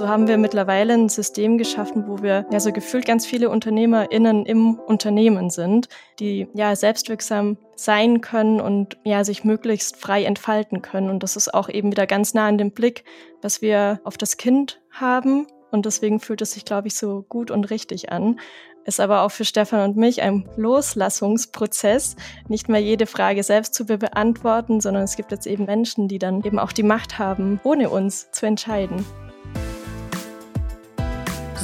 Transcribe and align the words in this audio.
So 0.00 0.08
haben 0.08 0.28
wir 0.28 0.38
mittlerweile 0.38 0.94
ein 0.94 1.10
System 1.10 1.58
geschaffen, 1.58 2.08
wo 2.08 2.22
wir 2.22 2.46
ja 2.50 2.58
so 2.58 2.72
gefühlt 2.72 3.04
ganz 3.04 3.26
viele 3.26 3.50
UnternehmerInnen 3.50 4.46
im 4.46 4.78
Unternehmen 4.78 5.50
sind, 5.50 5.90
die 6.18 6.48
ja 6.54 6.74
selbstwirksam 6.74 7.58
sein 7.76 8.22
können 8.22 8.62
und 8.62 8.96
ja 9.04 9.24
sich 9.24 9.44
möglichst 9.44 9.98
frei 9.98 10.24
entfalten 10.24 10.80
können. 10.80 11.10
Und 11.10 11.22
das 11.22 11.36
ist 11.36 11.52
auch 11.52 11.68
eben 11.68 11.90
wieder 11.90 12.06
ganz 12.06 12.32
nah 12.32 12.48
an 12.48 12.56
dem 12.56 12.70
Blick, 12.70 13.04
was 13.42 13.60
wir 13.60 14.00
auf 14.02 14.16
das 14.16 14.38
Kind 14.38 14.80
haben. 14.90 15.46
Und 15.70 15.84
deswegen 15.84 16.18
fühlt 16.18 16.40
es 16.40 16.52
sich, 16.52 16.64
glaube 16.64 16.88
ich, 16.88 16.94
so 16.94 17.22
gut 17.28 17.50
und 17.50 17.68
richtig 17.68 18.10
an. 18.10 18.40
Ist 18.86 19.00
aber 19.00 19.20
auch 19.20 19.30
für 19.30 19.44
Stefan 19.44 19.90
und 19.90 19.98
mich 19.98 20.22
ein 20.22 20.48
Loslassungsprozess, 20.56 22.16
nicht 22.48 22.70
mehr 22.70 22.80
jede 22.80 23.04
Frage 23.04 23.42
selbst 23.42 23.74
zu 23.74 23.84
beantworten, 23.84 24.80
sondern 24.80 25.02
es 25.02 25.16
gibt 25.16 25.30
jetzt 25.30 25.46
eben 25.46 25.66
Menschen, 25.66 26.08
die 26.08 26.18
dann 26.18 26.42
eben 26.42 26.58
auch 26.58 26.72
die 26.72 26.84
Macht 26.84 27.18
haben, 27.18 27.60
ohne 27.64 27.90
uns 27.90 28.30
zu 28.30 28.46
entscheiden. 28.46 29.04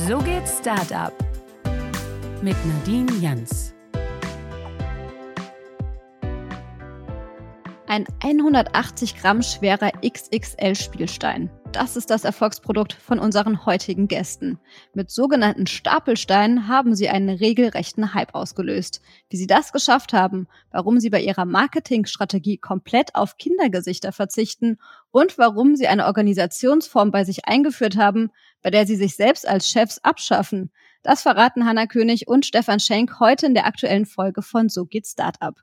So 0.08 0.18
geht 0.18 0.46
Startup 0.46 1.12
mit 2.40 2.54
Nadine 2.64 3.12
Jans. 3.20 3.74
Ein 7.88 8.06
180 8.22 9.16
Gramm 9.16 9.42
schwerer 9.42 9.90
XXL-Spielstein. 10.04 11.50
Das 11.72 11.96
ist 11.96 12.10
das 12.10 12.24
Erfolgsprodukt 12.24 12.92
von 12.92 13.18
unseren 13.18 13.66
heutigen 13.66 14.06
Gästen. 14.06 14.60
Mit 14.94 15.10
sogenannten 15.10 15.66
Stapelsteinen 15.66 16.68
haben 16.68 16.94
sie 16.94 17.08
einen 17.08 17.28
regelrechten 17.28 18.14
Hype 18.14 18.34
ausgelöst. 18.34 19.02
Wie 19.28 19.36
sie 19.36 19.46
das 19.46 19.72
geschafft 19.72 20.12
haben, 20.12 20.46
warum 20.70 21.00
sie 21.00 21.10
bei 21.10 21.20
ihrer 21.20 21.44
Marketingstrategie 21.44 22.58
komplett 22.58 23.14
auf 23.14 23.38
Kindergesichter 23.38 24.12
verzichten 24.12 24.78
und 25.10 25.36
warum 25.36 25.74
sie 25.74 25.88
eine 25.88 26.06
Organisationsform 26.06 27.10
bei 27.10 27.24
sich 27.24 27.46
eingeführt 27.46 27.96
haben, 27.96 28.30
bei 28.66 28.70
der 28.70 28.84
sie 28.84 28.96
sich 28.96 29.14
selbst 29.14 29.46
als 29.46 29.70
Chefs 29.70 29.98
abschaffen, 29.98 30.72
das 31.04 31.22
verraten 31.22 31.66
Hanna 31.66 31.86
König 31.86 32.26
und 32.26 32.44
Stefan 32.44 32.80
Schenk 32.80 33.20
heute 33.20 33.46
in 33.46 33.54
der 33.54 33.64
aktuellen 33.64 34.06
Folge 34.06 34.42
von 34.42 34.68
So 34.68 34.86
geht 34.86 35.06
Startup. 35.06 35.54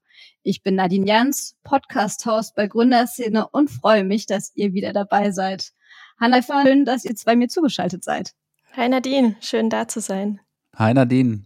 Ich 0.41 0.63
bin 0.63 0.75
Nadine 0.75 1.05
Jans, 1.05 1.57
Podcast-Host 1.65 2.55
bei 2.55 2.65
Gründerszene 2.67 3.49
und 3.49 3.69
freue 3.69 4.05
mich, 4.05 4.25
dass 4.25 4.55
ihr 4.55 4.71
wieder 4.71 4.93
dabei 4.93 5.31
seid. 5.31 5.73
Hanna, 6.17 6.41
schön, 6.41 6.85
dass 6.85 7.03
ihr 7.03 7.17
zwei 7.17 7.35
mir 7.35 7.49
zugeschaltet 7.49 8.05
seid. 8.05 8.35
Hi 8.71 8.87
Nadine, 8.87 9.35
schön 9.41 9.69
da 9.69 9.85
zu 9.85 9.99
sein. 9.99 10.39
Hi 10.77 10.93
Nadine. 10.93 11.43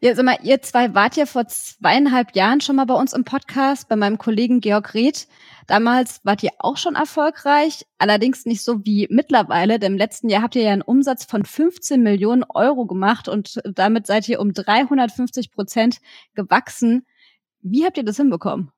Ja, 0.00 0.14
sag 0.14 0.24
mal, 0.24 0.38
ihr 0.42 0.62
zwei 0.62 0.94
wart 0.94 1.16
ja 1.16 1.26
vor 1.26 1.46
zweieinhalb 1.46 2.34
Jahren 2.34 2.60
schon 2.60 2.76
mal 2.76 2.86
bei 2.86 2.94
uns 2.94 3.12
im 3.12 3.24
Podcast, 3.24 3.88
bei 3.88 3.96
meinem 3.96 4.18
Kollegen 4.18 4.60
Georg 4.60 4.94
Reth. 4.94 5.28
Damals 5.66 6.20
wart 6.24 6.42
ihr 6.42 6.50
auch 6.58 6.76
schon 6.76 6.94
erfolgreich, 6.94 7.86
allerdings 7.98 8.44
nicht 8.46 8.62
so 8.62 8.84
wie 8.84 9.06
mittlerweile, 9.10 9.78
denn 9.78 9.92
im 9.92 9.98
letzten 9.98 10.28
Jahr 10.28 10.42
habt 10.42 10.56
ihr 10.56 10.62
ja 10.62 10.72
einen 10.72 10.82
Umsatz 10.82 11.24
von 11.24 11.44
15 11.44 12.02
Millionen 12.02 12.44
Euro 12.48 12.86
gemacht 12.86 13.28
und 13.28 13.60
damit 13.64 14.06
seid 14.06 14.28
ihr 14.28 14.40
um 14.40 14.52
350 14.52 15.50
Prozent 15.52 15.98
gewachsen. 16.34 17.06
Wie 17.60 17.84
habt 17.84 17.96
ihr 17.96 18.04
das 18.04 18.16
hinbekommen? 18.16 18.72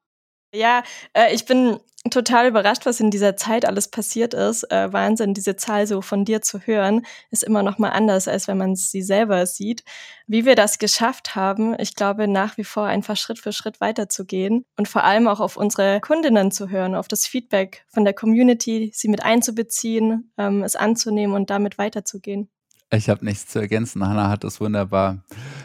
Ja, 0.55 0.85
äh, 1.15 1.35
ich 1.35 1.47
bin 1.47 1.81
total 2.11 2.47
überrascht, 2.47 2.87
was 2.87 3.01
in 3.01 3.11
dieser 3.11 3.37
Zeit 3.37 3.65
alles 3.65 3.89
passiert 3.89 4.35
ist. 4.35 4.63
Äh, 4.71 4.93
Wahnsinn, 4.93 5.35
diese 5.35 5.57
Zahl 5.57 5.87
so 5.89 6.01
von 6.01 6.25
dir 6.25 6.43
zu 6.43 6.61
hören, 6.61 7.05
ist 7.33 7.43
immer 7.43 7.65
noch 7.65 7.79
mal 7.79 7.89
anders, 7.89 8.29
als 8.29 8.47
wenn 8.47 8.59
man 8.59 8.77
sie 8.77 9.03
selber 9.03 9.47
sieht. 9.47 9.83
Wie 10.29 10.45
wir 10.45 10.55
das 10.55 10.79
geschafft 10.79 11.35
haben, 11.35 11.75
ich 11.81 11.97
glaube 11.97 12.29
nach 12.29 12.57
wie 12.57 12.63
vor 12.65 12.85
einfach 12.85 13.17
Schritt 13.17 13.41
für 13.41 13.53
Schritt 13.53 13.81
weiterzugehen 13.81 14.65
und 14.77 14.87
vor 14.87 15.03
allem 15.03 15.27
auch 15.27 15.41
auf 15.41 15.57
unsere 15.57 16.01
Kundinnen 16.01 16.53
zu 16.53 16.69
hören, 16.69 16.95
auf 16.95 17.09
das 17.09 17.27
Feedback 17.27 17.85
von 17.89 18.05
der 18.05 18.15
Community, 18.15 18.93
sie 18.95 19.09
mit 19.09 19.25
einzubeziehen, 19.25 20.33
ähm, 20.39 20.63
es 20.63 20.77
anzunehmen 20.77 21.35
und 21.35 21.51
damit 21.51 21.79
weiterzugehen. 21.79 22.49
Ich 22.97 23.09
habe 23.09 23.25
nichts 23.25 23.47
zu 23.47 23.59
ergänzen. 23.59 24.07
Hanna 24.07 24.29
hat 24.29 24.45
das 24.45 24.61
wunderbar 24.61 25.23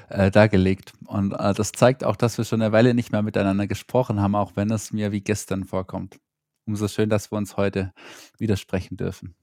äh, 0.09 0.31
dargelegt. 0.31 0.93
Und 1.05 1.33
äh, 1.33 1.53
das 1.53 1.71
zeigt 1.71 2.03
auch, 2.03 2.15
dass 2.15 2.37
wir 2.37 2.45
schon 2.45 2.61
eine 2.61 2.71
Weile 2.71 2.93
nicht 2.93 3.11
mehr 3.11 3.21
miteinander 3.21 3.67
gesprochen 3.67 4.21
haben, 4.21 4.35
auch 4.35 4.55
wenn 4.55 4.71
es 4.71 4.91
mir 4.91 5.11
wie 5.11 5.21
gestern 5.21 5.65
vorkommt 5.65 6.19
umso 6.69 6.87
schön, 6.87 7.09
dass 7.09 7.31
wir 7.31 7.37
uns 7.37 7.57
heute 7.57 7.91
widersprechen 8.37 8.95
dürfen. 8.95 9.35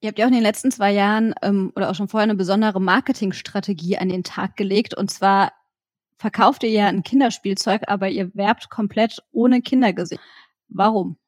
Ihr 0.00 0.08
habt 0.08 0.18
ja 0.18 0.24
auch 0.24 0.28
in 0.28 0.34
den 0.34 0.44
letzten 0.44 0.70
zwei 0.70 0.92
Jahren 0.92 1.34
ähm, 1.42 1.72
oder 1.74 1.90
auch 1.90 1.94
schon 1.94 2.08
vorher 2.08 2.24
eine 2.24 2.36
besondere 2.36 2.80
Marketingstrategie 2.80 3.98
an 3.98 4.08
den 4.08 4.22
Tag 4.22 4.56
gelegt. 4.56 4.94
Und 4.94 5.10
zwar 5.10 5.52
verkauft 6.16 6.62
ihr 6.62 6.70
ja 6.70 6.86
ein 6.86 7.02
Kinderspielzeug, 7.02 7.82
aber 7.88 8.08
ihr 8.08 8.32
werbt 8.34 8.70
komplett 8.70 9.22
ohne 9.32 9.60
Kindergesicht. 9.60 10.22
Warum? 10.68 11.18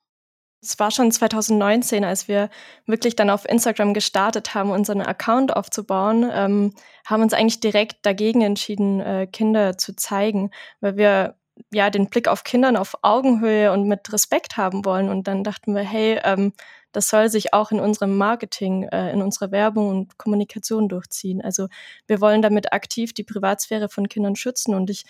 Es 0.62 0.78
war 0.78 0.91
schon 0.91 1.10
2019, 1.10 2.04
als 2.04 2.28
wir 2.28 2.50
wirklich 2.87 3.16
dann 3.16 3.31
auf 3.31 3.48
Instagram 3.48 3.94
gestartet 3.94 4.54
haben, 4.54 4.71
unseren 4.71 5.00
Account 5.00 5.56
aufzubauen, 5.56 6.31
ähm, 6.32 6.75
haben 7.06 7.22
uns 7.22 7.32
eigentlich 7.32 7.60
direkt 7.60 8.04
dagegen 8.04 8.43
entschieden, 8.43 9.00
äh, 9.00 9.26
Kinder 9.26 9.78
zu 9.78 9.97
zeigen, 9.97 10.50
weil 10.81 10.97
wir 10.97 11.37
ja 11.72 11.91
den 11.91 12.09
Blick 12.09 12.28
auf 12.28 12.44
Kindern 12.44 12.76
auf 12.76 12.97
Augenhöhe 13.03 13.72
und 13.72 13.88
mit 13.88 14.12
Respekt 14.12 14.56
haben 14.56 14.84
wollen. 14.84 15.09
Und 15.09 15.28
dann 15.28 15.44
dachten 15.44 15.75
wir, 15.75 15.82
hey, 15.82 16.21
ähm, 16.25 16.53
das 16.92 17.09
soll 17.09 17.28
sich 17.28 17.54
auch 17.54 17.71
in 17.71 17.81
unserem 17.81 18.16
Marketing, 18.16 18.84
äh, 18.84 19.12
in 19.12 19.22
unserer 19.22 19.53
Werbung 19.53 19.88
und 19.88 20.19
Kommunikation 20.19 20.88
durchziehen. 20.88 21.41
Also 21.41 21.69
wir 22.06 22.21
wollen 22.21 22.42
damit 22.42 22.72
aktiv 22.72 23.12
die 23.12 23.25
Privatsphäre 23.25 23.88
von 23.88 24.09
Kindern 24.09 24.37
schützen. 24.37 24.75
Und 24.75 24.91
ich 24.91 25.04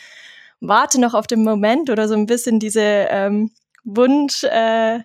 warte 0.61 1.01
noch 1.01 1.15
auf 1.15 1.27
den 1.27 1.43
Moment 1.43 1.91
oder 1.91 2.07
so 2.09 2.15
ein 2.15 2.27
bisschen 2.27 2.61
diese 2.61 2.81
ähm, 2.83 3.51
Wunsch. 3.85 4.45
Äh, 4.45 5.01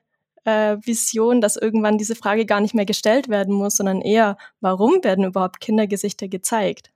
äh, 0.46 0.78
Vision, 0.82 1.42
dass 1.42 1.58
irgendwann 1.58 1.98
diese 1.98 2.16
Frage 2.16 2.46
gar 2.46 2.62
nicht 2.62 2.74
mehr 2.74 2.86
gestellt 2.86 3.30
werden 3.30 3.54
muss, 3.54 3.76
sondern 3.76 4.02
eher, 4.02 4.38
warum 4.62 5.04
werden 5.04 5.26
überhaupt 5.26 5.60
Kindergesichter 5.60 6.28
gezeigt? 6.28 6.92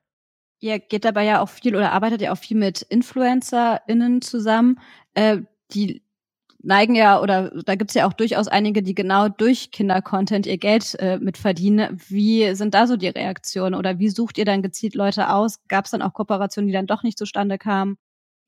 Ihr 0.61 0.79
geht 0.79 1.05
dabei 1.05 1.25
ja 1.25 1.41
auch 1.41 1.49
viel 1.49 1.75
oder 1.75 1.91
arbeitet 1.91 2.21
ja 2.21 2.33
auch 2.33 2.37
viel 2.37 2.57
mit 2.57 2.81
InfluencerInnen 2.83 4.21
zusammen. 4.21 4.79
Äh, 5.13 5.39
die 5.71 6.03
neigen 6.61 6.95
ja, 6.95 7.21
oder 7.21 7.51
da 7.65 7.75
gibt's 7.75 7.93
ja 7.93 8.07
auch 8.07 8.13
durchaus 8.13 8.47
einige, 8.47 8.83
die 8.83 8.93
genau 8.93 9.29
durch 9.29 9.71
Kindercontent 9.71 10.45
ihr 10.45 10.57
Geld 10.57 10.95
äh, 10.99 11.17
mit 11.17 11.37
verdienen. 11.37 11.99
Wie 12.09 12.53
sind 12.55 12.73
da 12.73 12.85
so 12.87 12.97
die 12.97 13.07
Reaktionen 13.07 13.75
oder 13.75 13.99
wie 13.99 14.09
sucht 14.09 14.37
ihr 14.37 14.45
dann 14.45 14.61
gezielt 14.61 14.95
Leute 14.95 15.29
aus? 15.29 15.59
Gab's 15.67 15.91
dann 15.91 16.01
auch 16.01 16.13
Kooperationen, 16.13 16.67
die 16.67 16.73
dann 16.73 16.87
doch 16.87 17.03
nicht 17.03 17.17
zustande 17.17 17.57
kamen? 17.57 17.97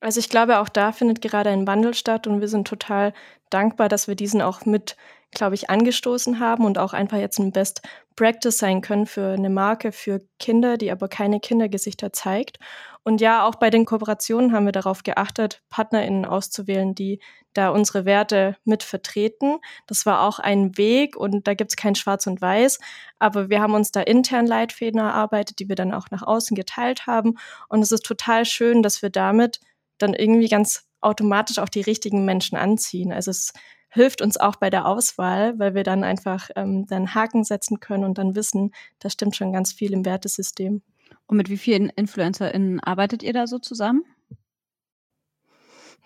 Also 0.02 0.20
ich 0.20 0.30
glaube, 0.30 0.60
auch 0.60 0.70
da 0.70 0.92
findet 0.92 1.22
gerade 1.22 1.52
ein 1.52 1.68
Wandel 1.68 1.94
statt 1.94 2.28
und 2.28 2.42
wir 2.42 2.48
sind 2.48 2.68
total 2.68 3.14
dankbar, 3.54 3.90
dass 3.90 4.08
wir 4.08 4.16
diesen 4.16 4.42
auch 4.42 4.66
mit 4.66 4.96
glaube 5.32 5.56
ich, 5.56 5.70
angestoßen 5.70 6.40
haben 6.40 6.66
und 6.66 6.78
auch 6.78 6.94
einfach 6.94 7.18
jetzt 7.18 7.40
ein 7.40 7.52
Best 7.52 7.82
Practice 8.16 8.58
sein 8.58 8.82
können 8.82 9.06
für 9.06 9.34
eine 9.34 9.50
Marke 9.50 9.92
für 9.92 10.22
Kinder, 10.40 10.78
die 10.78 10.92
aber 10.92 11.08
keine 11.08 11.40
Kindergesichter 11.40 12.12
zeigt. 12.12 12.60
Und 13.04 13.22
ja, 13.22 13.48
auch 13.48 13.56
bei 13.56 13.70
den 13.70 13.86
Kooperationen 13.86 14.52
haben 14.52 14.66
wir 14.66 14.74
darauf 14.74 15.04
geachtet, 15.04 15.64
PartnerInnen 15.70 16.26
auszuwählen, 16.26 16.94
die 16.94 17.20
da 17.54 17.70
unsere 17.70 18.06
Werte 18.06 18.58
mit 18.64 18.84
vertreten. 18.84 19.58
Das 19.88 20.06
war 20.06 20.22
auch 20.22 20.40
ein 20.40 20.78
Weg 20.78 21.16
und 21.16 21.48
da 21.48 21.54
gibt 21.54 21.72
es 21.72 21.78
kein 21.78 21.96
Schwarz 21.96 22.28
und 22.28 22.42
Weiß. 22.42 22.80
Aber 23.18 23.50
wir 23.50 23.62
haben 23.62 23.74
uns 23.74 23.92
da 23.92 24.02
intern 24.02 24.46
Leitfäden 24.46 25.00
erarbeitet, 25.00 25.60
die 25.60 25.70
wir 25.70 25.76
dann 25.76 25.94
auch 25.94 26.12
nach 26.12 26.22
außen 26.22 26.56
geteilt 26.56 27.08
haben. 27.08 27.38
Und 27.70 27.82
es 27.82 27.92
ist 27.92 28.06
total 28.06 28.46
schön, 28.46 28.84
dass 28.84 29.02
wir 29.02 29.10
damit 29.10 29.62
dann 29.98 30.14
irgendwie 30.14 30.50
ganz 30.50 30.86
automatisch 31.02 31.60
auch 31.60 31.70
die 31.70 31.82
richtigen 31.82 32.26
Menschen 32.26 32.58
anziehen. 32.58 33.12
Also 33.12 33.32
es 33.32 33.54
hilft 33.90 34.22
uns 34.22 34.38
auch 34.38 34.56
bei 34.56 34.70
der 34.70 34.86
Auswahl, 34.86 35.60
weil 35.60 35.76
wir 35.76 35.84
dann 35.84 36.04
einfach 36.04 36.50
ähm, 36.56 36.88
dann 36.88 37.14
Haken 37.14 37.44
setzen 37.44 37.80
können 37.80 38.06
und 38.06 38.18
dann 38.18 38.36
wissen, 38.36 38.74
da 39.00 39.10
stimmt 39.10 39.36
schon 39.36 39.52
ganz 39.54 39.74
viel 39.74 39.94
im 39.94 40.06
Wertesystem. 40.06 40.82
Und 41.28 41.38
mit 41.38 41.50
wie 41.50 41.58
vielen 41.58 41.90
InfluencerInnen 41.90 42.80
arbeitet 42.80 43.22
ihr 43.24 43.34
da 43.34 43.48
so 43.48 43.60
zusammen? 43.60 44.04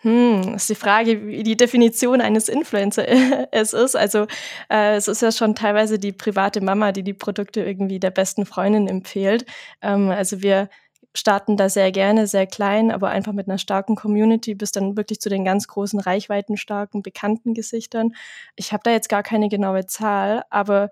Hm, 0.01 0.55
ist 0.55 0.69
die 0.69 0.75
Frage, 0.75 1.25
wie 1.25 1.41
die 1.41 1.57
Definition 1.57 2.21
eines 2.21 2.49
Influencer 2.49 3.07
es 3.51 3.73
ist. 3.73 3.95
Also 3.95 4.27
äh, 4.69 4.95
es 4.95 5.07
ist 5.07 5.21
ja 5.21 5.31
schon 5.31 5.55
teilweise 5.55 5.97
die 5.97 6.11
private 6.11 6.61
Mama, 6.61 6.91
die 6.91 7.03
die 7.03 7.13
Produkte 7.13 7.63
irgendwie 7.63 7.99
der 7.99 8.11
besten 8.11 8.45
Freundin 8.45 8.87
empfiehlt. 8.87 9.45
Ähm, 9.81 10.09
also 10.09 10.41
wir 10.41 10.69
starten 11.15 11.57
da 11.57 11.69
sehr 11.69 11.91
gerne, 11.91 12.27
sehr 12.27 12.45
klein, 12.45 12.91
aber 12.91 13.09
einfach 13.09 13.31
mit 13.31 13.47
einer 13.47 13.57
starken 13.57 13.95
Community 13.95 14.53
bis 14.53 14.71
dann 14.71 14.97
wirklich 14.97 15.21
zu 15.21 15.29
den 15.29 15.45
ganz 15.45 15.67
großen, 15.67 15.99
reichweitenstarken, 15.99 17.01
bekannten 17.01 17.53
Gesichtern. 17.53 18.13
Ich 18.55 18.73
habe 18.73 18.83
da 18.83 18.91
jetzt 18.91 19.09
gar 19.09 19.23
keine 19.23 19.49
genaue 19.49 19.85
Zahl, 19.85 20.43
aber 20.49 20.91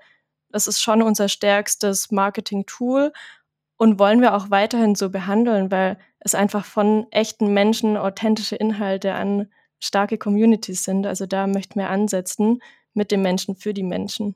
das 0.50 0.68
ist 0.68 0.82
schon 0.82 1.02
unser 1.02 1.30
stärkstes 1.30 2.12
Marketing-Tool 2.12 3.12
und 3.78 4.00
wollen 4.00 4.22
wir 4.22 4.36
auch 4.36 4.50
weiterhin 4.50 4.96
so 4.96 5.10
behandeln, 5.10 5.72
weil 5.72 5.98
es 6.20 6.36
einfach 6.36 6.66
von 6.66 7.08
echten 7.12 7.54
Menschen 7.54 7.98
authentische 7.98 8.56
Inhalte 8.56 9.14
an 9.14 9.52
starke 9.80 10.18
Communities 10.18 10.86
sind. 10.86 11.06
Also 11.06 11.26
da 11.26 11.48
möchten 11.48 11.80
wir 11.80 11.90
ansetzen 11.90 12.62
mit 12.94 13.12
den 13.12 13.22
Menschen 13.22 13.56
für 13.56 13.74
die 13.74 13.84
Menschen. 13.84 14.36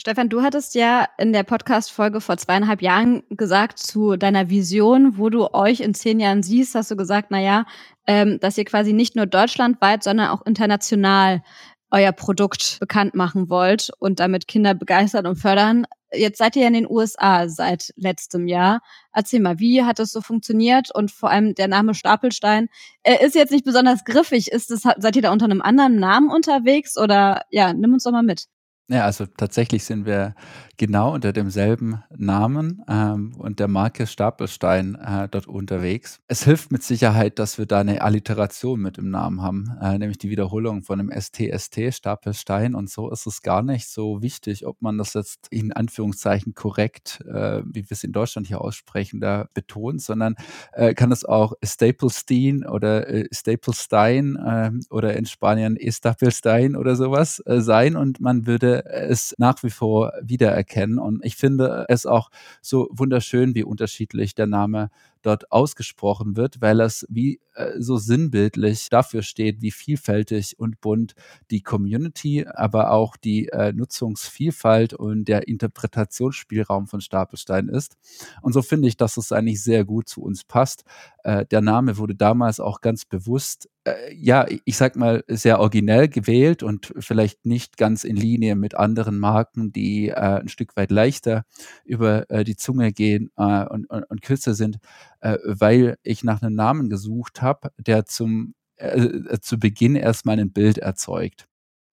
Stefan, 0.00 0.28
du 0.28 0.42
hattest 0.42 0.76
ja 0.76 1.06
in 1.18 1.32
der 1.32 1.42
Podcast-Folge 1.42 2.20
vor 2.20 2.36
zweieinhalb 2.36 2.82
Jahren 2.82 3.24
gesagt 3.30 3.80
zu 3.80 4.16
deiner 4.16 4.48
Vision, 4.48 5.18
wo 5.18 5.28
du 5.28 5.52
euch 5.52 5.80
in 5.80 5.92
zehn 5.92 6.20
Jahren 6.20 6.44
siehst, 6.44 6.76
hast 6.76 6.92
du 6.92 6.96
gesagt, 6.96 7.28
na 7.30 7.40
ja, 7.40 7.66
ähm, 8.06 8.38
dass 8.38 8.56
ihr 8.56 8.64
quasi 8.64 8.92
nicht 8.92 9.16
nur 9.16 9.26
deutschlandweit, 9.26 10.04
sondern 10.04 10.28
auch 10.28 10.46
international 10.46 11.42
euer 11.90 12.12
Produkt 12.12 12.78
bekannt 12.78 13.16
machen 13.16 13.50
wollt 13.50 13.90
und 13.98 14.20
damit 14.20 14.46
Kinder 14.46 14.74
begeistern 14.74 15.26
und 15.26 15.34
fördern. 15.34 15.84
Jetzt 16.12 16.38
seid 16.38 16.54
ihr 16.54 16.62
ja 16.62 16.68
in 16.68 16.74
den 16.74 16.88
USA 16.88 17.48
seit 17.48 17.92
letztem 17.96 18.46
Jahr. 18.46 18.82
Erzähl 19.12 19.40
mal, 19.40 19.58
wie 19.58 19.82
hat 19.82 19.98
das 19.98 20.12
so 20.12 20.20
funktioniert? 20.20 20.94
Und 20.94 21.10
vor 21.10 21.30
allem 21.30 21.56
der 21.56 21.66
Name 21.66 21.94
Stapelstein 21.94 22.68
er 23.02 23.20
ist 23.20 23.34
jetzt 23.34 23.50
nicht 23.50 23.64
besonders 23.64 24.04
griffig. 24.04 24.52
Ist 24.52 24.70
das, 24.70 24.82
seid 24.82 25.16
ihr 25.16 25.22
da 25.22 25.32
unter 25.32 25.46
einem 25.46 25.60
anderen 25.60 25.96
Namen 25.96 26.30
unterwegs? 26.30 26.96
Oder 26.96 27.42
ja, 27.50 27.72
nimm 27.72 27.94
uns 27.94 28.04
doch 28.04 28.12
mal 28.12 28.22
mit. 28.22 28.46
Ja, 28.90 29.04
also 29.04 29.26
tatsächlich 29.26 29.84
sind 29.84 30.06
wir 30.06 30.34
genau 30.78 31.12
unter 31.12 31.34
demselben 31.34 32.02
Namen 32.16 32.82
ähm, 32.88 33.34
und 33.36 33.60
der 33.60 33.68
Marke 33.68 34.06
Stapelstein 34.06 34.94
äh, 34.94 35.28
dort 35.28 35.46
unterwegs. 35.46 36.20
Es 36.26 36.44
hilft 36.44 36.72
mit 36.72 36.82
Sicherheit, 36.82 37.38
dass 37.38 37.58
wir 37.58 37.66
da 37.66 37.80
eine 37.80 38.00
Alliteration 38.00 38.80
mit 38.80 38.96
im 38.96 39.10
Namen 39.10 39.42
haben, 39.42 39.76
äh, 39.82 39.98
nämlich 39.98 40.16
die 40.16 40.30
Wiederholung 40.30 40.84
von 40.84 40.98
dem 40.98 41.10
STST 41.10 41.92
Stapelstein. 41.92 42.74
Und 42.74 42.88
so 42.88 43.10
ist 43.10 43.26
es 43.26 43.42
gar 43.42 43.60
nicht 43.62 43.88
so 43.88 44.22
wichtig, 44.22 44.64
ob 44.64 44.80
man 44.80 44.96
das 44.96 45.12
jetzt 45.12 45.48
in 45.50 45.74
Anführungszeichen 45.74 46.54
korrekt, 46.54 47.20
äh, 47.28 47.60
wie 47.66 47.82
wir 47.82 47.90
es 47.90 48.04
in 48.04 48.12
Deutschland 48.12 48.46
hier 48.46 48.62
aussprechen, 48.62 49.20
da 49.20 49.48
betont, 49.52 50.00
sondern 50.00 50.34
äh, 50.72 50.94
kann 50.94 51.12
es 51.12 51.26
auch 51.26 51.52
Staplestein 51.62 52.64
oder 52.64 53.06
äh, 53.06 53.26
Staplestein 53.32 54.38
ähm, 54.46 54.80
oder 54.88 55.14
in 55.14 55.26
Spanien 55.26 55.76
Estapelstein 55.76 56.74
oder 56.74 56.96
sowas 56.96 57.42
äh, 57.44 57.60
sein 57.60 57.94
und 57.94 58.20
man 58.20 58.46
würde 58.46 58.77
es 58.86 59.34
nach 59.38 59.62
wie 59.62 59.70
vor 59.70 60.12
wiedererkennen. 60.22 60.98
Und 60.98 61.24
ich 61.24 61.36
finde 61.36 61.86
es 61.88 62.06
auch 62.06 62.30
so 62.62 62.88
wunderschön, 62.90 63.54
wie 63.54 63.64
unterschiedlich 63.64 64.34
der 64.34 64.46
Name 64.46 64.90
dort 65.22 65.50
ausgesprochen 65.52 66.36
wird, 66.36 66.60
weil 66.60 66.80
es 66.80 67.06
wie 67.08 67.40
äh, 67.54 67.72
so 67.78 67.96
sinnbildlich 67.96 68.88
dafür 68.88 69.22
steht, 69.22 69.62
wie 69.62 69.70
vielfältig 69.70 70.58
und 70.58 70.80
bunt 70.80 71.14
die 71.50 71.62
Community, 71.62 72.46
aber 72.46 72.92
auch 72.92 73.16
die 73.16 73.48
äh, 73.48 73.72
Nutzungsvielfalt 73.72 74.94
und 74.94 75.26
der 75.26 75.48
Interpretationsspielraum 75.48 76.86
von 76.86 77.00
Stapelstein 77.00 77.68
ist. 77.68 77.96
Und 78.42 78.52
so 78.52 78.62
finde 78.62 78.88
ich, 78.88 78.96
dass 78.96 79.16
es 79.16 79.32
eigentlich 79.32 79.62
sehr 79.62 79.84
gut 79.84 80.08
zu 80.08 80.22
uns 80.22 80.44
passt. 80.44 80.84
Äh, 81.24 81.46
der 81.46 81.60
Name 81.60 81.98
wurde 81.98 82.14
damals 82.14 82.60
auch 82.60 82.80
ganz 82.80 83.04
bewusst 83.04 83.68
äh, 83.96 84.14
ja, 84.14 84.46
ich 84.64 84.76
sag 84.76 84.96
mal, 84.96 85.24
sehr 85.28 85.60
originell 85.60 86.08
gewählt 86.08 86.62
und 86.62 86.92
vielleicht 86.98 87.44
nicht 87.46 87.76
ganz 87.76 88.04
in 88.04 88.16
Linie 88.16 88.56
mit 88.56 88.74
anderen 88.74 89.18
Marken, 89.18 89.72
die 89.72 90.08
äh, 90.08 90.14
ein 90.14 90.48
Stück 90.48 90.76
weit 90.76 90.90
leichter 90.90 91.44
über 91.84 92.30
äh, 92.30 92.44
die 92.44 92.56
Zunge 92.56 92.92
gehen 92.92 93.30
äh, 93.36 93.64
und, 93.66 93.88
und, 93.90 94.04
und 94.04 94.22
kürzer 94.22 94.54
sind 94.54 94.78
äh, 95.20 95.38
weil 95.44 95.96
ich 96.02 96.24
nach 96.24 96.42
einem 96.42 96.54
Namen 96.54 96.88
gesucht 96.88 97.42
habe, 97.42 97.70
der 97.78 98.06
zum 98.06 98.54
äh, 98.76 99.38
zu 99.40 99.58
Beginn 99.58 99.96
erstmal 99.96 100.38
ein 100.38 100.52
Bild 100.52 100.78
erzeugt. 100.78 101.46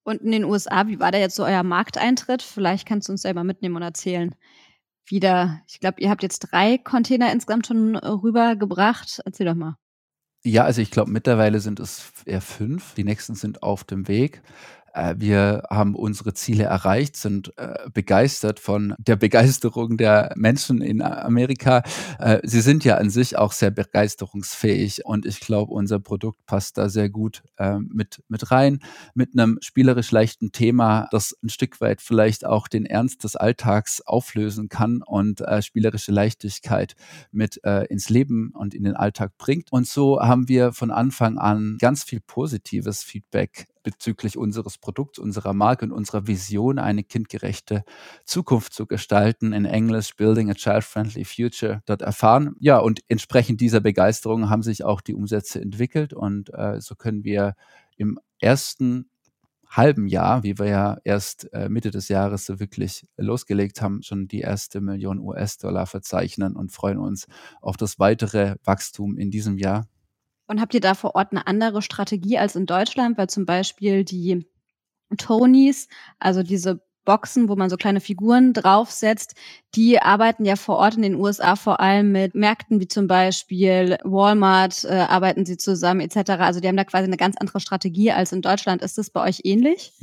Und 0.03 0.21
in 0.21 0.31
den 0.31 0.43
USA, 0.43 0.87
wie 0.87 0.99
war 0.99 1.11
da 1.11 1.17
jetzt 1.17 1.35
so 1.35 1.43
euer 1.43 1.63
Markteintritt? 1.63 2.43
Vielleicht 2.43 2.87
kannst 2.87 3.07
du 3.07 3.13
uns 3.13 3.23
selber 3.23 3.43
mitnehmen 3.43 3.75
und 3.75 3.81
erzählen. 3.81 4.35
Wieder, 5.07 5.61
ich 5.67 5.79
glaube, 5.79 5.99
ihr 5.99 6.09
habt 6.09 6.21
jetzt 6.23 6.39
drei 6.39 6.77
Container 6.77 7.31
insgesamt 7.31 7.67
schon 7.67 7.95
rübergebracht. 7.95 9.21
Erzähl 9.25 9.47
doch 9.47 9.55
mal. 9.55 9.77
Ja, 10.45 10.63
also 10.63 10.79
ich 10.79 10.91
glaube, 10.91 11.09
mittlerweile 11.09 11.59
sind 11.59 11.79
es 11.79 12.11
eher 12.25 12.39
fünf. 12.39 12.93
Die 12.93 13.03
nächsten 13.03 13.33
sind 13.33 13.63
auf 13.63 13.83
dem 13.83 14.07
Weg. 14.07 14.43
Äh, 14.95 15.15
wir 15.17 15.63
haben 15.69 15.95
unsere 15.95 16.33
Ziele 16.33 16.63
erreicht, 16.63 17.17
sind 17.17 17.53
äh, 17.57 17.89
begeistert 17.93 18.59
von 18.59 18.95
der 18.97 19.17
Begeisterung 19.17 19.97
der 19.97 20.33
Menschen 20.35 20.81
in 20.81 21.01
Amerika. 21.01 21.83
Äh, 22.19 22.39
sie 22.43 22.61
sind 22.61 22.85
ja 22.85 22.97
an 22.97 23.09
sich 23.09 23.37
auch 23.37 23.51
sehr 23.51 23.71
begeisterungsfähig 23.71 25.05
und 25.05 25.25
ich 25.25 25.41
glaube, 25.41 25.73
unser 25.73 25.99
Produkt 25.99 26.45
passt 26.45 26.77
da 26.77 26.89
sehr 26.89 27.09
gut 27.09 27.43
mit, 27.79 28.23
mit 28.27 28.51
rein, 28.51 28.79
mit 29.13 29.31
einem 29.33 29.57
spielerisch 29.61 30.11
leichten 30.11 30.51
Thema, 30.51 31.07
das 31.11 31.35
ein 31.43 31.49
Stück 31.49 31.81
weit 31.81 32.01
vielleicht 32.01 32.45
auch 32.45 32.67
den 32.67 32.85
Ernst 32.85 33.23
des 33.23 33.35
Alltags 33.35 34.01
auflösen 34.01 34.69
kann 34.69 35.01
und 35.01 35.43
spielerische 35.61 36.11
Leichtigkeit 36.11 36.95
mit 37.31 37.57
ins 37.57 38.09
Leben 38.09 38.51
und 38.53 38.73
in 38.73 38.83
den 38.83 38.95
Alltag 38.95 39.37
bringt. 39.37 39.71
Und 39.71 39.87
so 39.87 40.19
haben 40.21 40.47
wir 40.47 40.73
von 40.73 40.91
Anfang 40.91 41.37
an 41.37 41.77
ganz 41.79 42.03
viel 42.03 42.21
positives 42.21 43.03
Feedback 43.03 43.67
bezüglich 43.85 44.37
unseres 44.37 44.77
Produkts, 44.77 45.19
unserer 45.19 45.53
Marke 45.53 45.85
und 45.85 45.93
unserer 45.93 46.27
Vision, 46.27 46.79
eine 46.79 47.03
kindgerechte 47.03 47.85
Zukunft 48.25 48.73
zu 48.73 48.87
gestalten. 48.87 49.53
In 49.53 49.63
Englisch 49.63 50.15
Building 50.17 50.49
a 50.49 50.55
Child-Friendly 50.55 51.23
Future 51.23 51.81
dort 51.85 52.01
erfahren. 52.01 52.55
Ja, 52.59 52.79
und 52.79 52.99
entsprechend 53.07 53.61
dieser 53.61 53.79
Begeisterung 53.79 54.49
haben 54.49 54.63
sich 54.63 54.83
auch 54.83 54.99
die 54.99 55.13
Umsätze 55.13 55.61
entwickelt 55.61 56.13
und 56.13 56.53
äh, 56.53 56.81
so 56.81 56.95
können 56.95 57.23
wir 57.23 57.53
im 57.95 58.19
ersten 58.39 59.09
halben 59.69 60.07
Jahr, 60.07 60.43
wie 60.43 60.57
wir 60.57 60.67
ja 60.67 60.97
erst 61.03 61.51
äh, 61.53 61.69
Mitte 61.69 61.91
des 61.91 62.07
Jahres 62.07 62.45
so 62.45 62.59
wirklich 62.59 63.05
losgelegt 63.17 63.81
haben, 63.81 64.01
schon 64.03 64.27
die 64.27 64.41
erste 64.41 64.81
Million 64.81 65.19
US-Dollar 65.19 65.85
verzeichnen 65.85 66.55
und 66.55 66.71
freuen 66.71 66.97
uns 66.97 67.27
auf 67.61 67.77
das 67.77 67.99
weitere 67.99 68.55
Wachstum 68.63 69.17
in 69.17 69.31
diesem 69.31 69.57
Jahr. 69.57 69.85
Und 70.47 70.61
habt 70.61 70.73
ihr 70.73 70.81
da 70.81 70.93
vor 70.93 71.15
Ort 71.15 71.31
eine 71.31 71.47
andere 71.47 71.81
Strategie 71.81 72.37
als 72.37 72.55
in 72.55 72.65
Deutschland? 72.65 73.17
Weil 73.17 73.29
zum 73.29 73.45
Beispiel 73.45 74.03
die 74.03 74.45
Tonys, 75.17 75.87
also 76.19 76.43
diese 76.43 76.81
Boxen, 77.03 77.47
wo 77.49 77.55
man 77.55 77.69
so 77.69 77.77
kleine 77.77 78.01
Figuren 78.01 78.53
draufsetzt, 78.53 79.35
die 79.75 79.99
arbeiten 79.99 80.43
ja 80.43 80.55
vor 80.55 80.77
Ort 80.77 80.95
in 80.95 81.03
den 81.03 81.15
USA 81.15 81.55
vor 81.55 81.79
allem 81.79 82.11
mit 82.11 82.33
Märkten 82.33 82.79
wie 82.79 82.87
zum 82.87 83.07
Beispiel 83.07 83.97
Walmart, 84.03 84.83
äh, 84.85 84.93
arbeiten 84.93 85.45
sie 85.45 85.57
zusammen 85.57 86.01
etc. 86.01 86.31
Also 86.31 86.59
die 86.59 86.67
haben 86.67 86.77
da 86.77 86.83
quasi 86.83 87.05
eine 87.05 87.17
ganz 87.17 87.37
andere 87.37 87.59
Strategie 87.59 88.11
als 88.11 88.31
in 88.31 88.41
Deutschland. 88.41 88.81
Ist 88.81 88.97
das 88.97 89.11
bei 89.11 89.21
euch 89.21 89.41
ähnlich? 89.43 89.93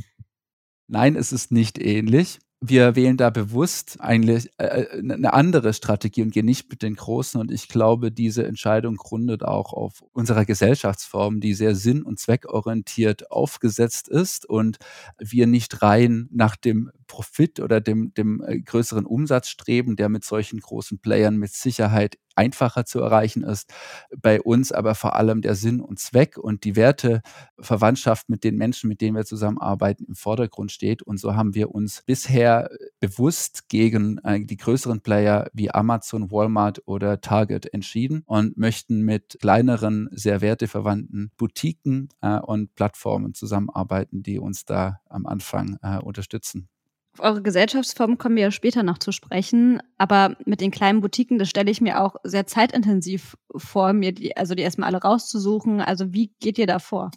Nein, 0.87 1.17
es 1.17 1.33
ist 1.33 1.51
nicht 1.51 1.79
ähnlich 1.81 2.39
wir 2.65 2.95
wählen 2.95 3.17
da 3.17 3.31
bewusst 3.31 3.97
eigentlich 4.01 4.49
äh, 4.57 4.85
äh 4.85 4.99
eine 5.01 5.33
andere 5.33 5.75
Strategie 5.75 6.23
und 6.23 6.31
gehen 6.31 6.47
nicht 6.47 6.71
mit 6.71 6.83
den 6.83 6.95
Großen. 6.95 7.41
Und 7.41 7.51
ich 7.51 7.69
glaube, 7.69 8.13
diese 8.13 8.47
Entscheidung 8.47 8.95
gründet 8.95 9.43
auch 9.43 9.73
auf 9.73 10.05
unserer 10.13 10.45
Gesellschaftsform, 10.45 11.41
die 11.41 11.55
sehr 11.55 11.75
sinn- 11.75 12.05
und 12.05 12.21
zweckorientiert 12.21 13.33
aufgesetzt 13.33 14.09
ist 14.09 14.49
und 14.49 14.79
wir 15.19 15.49
nicht 15.49 15.83
rein 15.83 16.29
nach 16.31 16.55
dem 16.55 16.93
Profit 17.09 17.59
oder 17.59 17.81
dem, 17.81 18.15
dem 18.15 18.41
äh, 18.47 18.61
größeren 18.61 19.07
Umsatz 19.07 19.49
streben, 19.49 19.97
der 19.97 20.09
mit 20.09 20.25
solchen 20.25 20.61
großen 20.61 21.01
Playern 21.01 21.37
mit 21.37 21.53
Sicherheit 21.53 22.17
einfacher 22.37 22.85
zu 22.85 23.01
erreichen 23.01 23.43
ist. 23.43 23.73
Bei 24.17 24.41
uns 24.41 24.73
aber 24.73 24.95
vor 24.95 25.17
allem 25.17 25.43
der 25.43 25.55
Sinn 25.55 25.81
und 25.81 25.99
Zweck 25.99 26.39
und 26.39 26.65
die 26.65 26.77
Werteverwandtschaft 26.77 28.29
mit 28.29 28.45
den 28.45 28.57
Menschen, 28.57 28.89
mit 28.89 29.01
denen 29.01 29.17
wir 29.17 29.25
zusammenarbeiten, 29.25 30.05
im 30.07 30.15
Vordergrund 30.15 30.73
steht. 30.73 31.03
Und 31.03 31.19
so 31.19 31.35
haben 31.35 31.55
wir 31.55 31.75
uns 31.75 32.03
bisher 32.05 32.71
bewusst 33.01 33.69
gegen 33.69 34.19
äh, 34.19 34.45
die 34.45 34.57
größeren 34.57 35.01
Player 35.01 35.51
wie 35.53 35.71
Amazon, 35.71 36.31
Walmart 36.31 36.83
oder 36.87 37.21
Target 37.21 37.73
entschieden 37.73 38.23
und 38.27 38.57
möchten 38.57 39.03
mit 39.03 39.39
kleineren, 39.41 40.09
sehr 40.13 40.41
werteverwandten 40.41 41.33
Boutiquen 41.37 42.09
äh, 42.21 42.39
und 42.39 42.75
Plattformen 42.75 43.35
zusammenarbeiten, 43.35 44.23
die 44.23 44.39
uns 44.39 44.65
da 44.65 45.01
am 45.09 45.27
Anfang 45.27 45.79
äh, 45.83 45.99
unterstützen. 45.99 46.72
Auf 47.15 47.25
eure 47.25 47.43
Gesellschaftsform 47.43 48.17
kommen 48.17 48.37
wir 48.37 48.45
ja 48.45 48.51
später 48.51 48.83
noch 48.83 48.97
zu 48.97 49.13
sprechen, 49.13 49.83
aber 49.99 50.37
mit 50.47 50.63
den 50.63 50.71
kleinen 50.71 51.03
Boutiquen, 51.03 51.39
das 51.39 51.51
stelle 51.51 51.71
ich 51.71 51.83
mir 51.83 52.01
auch 52.01 52.17
sehr 52.25 52.47
zeitintensiv 52.47 53.37
vor, 53.55 53.93
mir 53.93 54.13
die, 54.13 54.35
also 54.37 54.55
die 54.55 54.63
erstmal 54.63 54.89
alle 54.89 55.03
rauszusuchen. 55.03 55.83
Also 55.83 56.15
wie 56.15 56.33
geht 56.41 56.57
ihr 56.57 56.67
da 56.67 56.79
vor? 56.79 57.11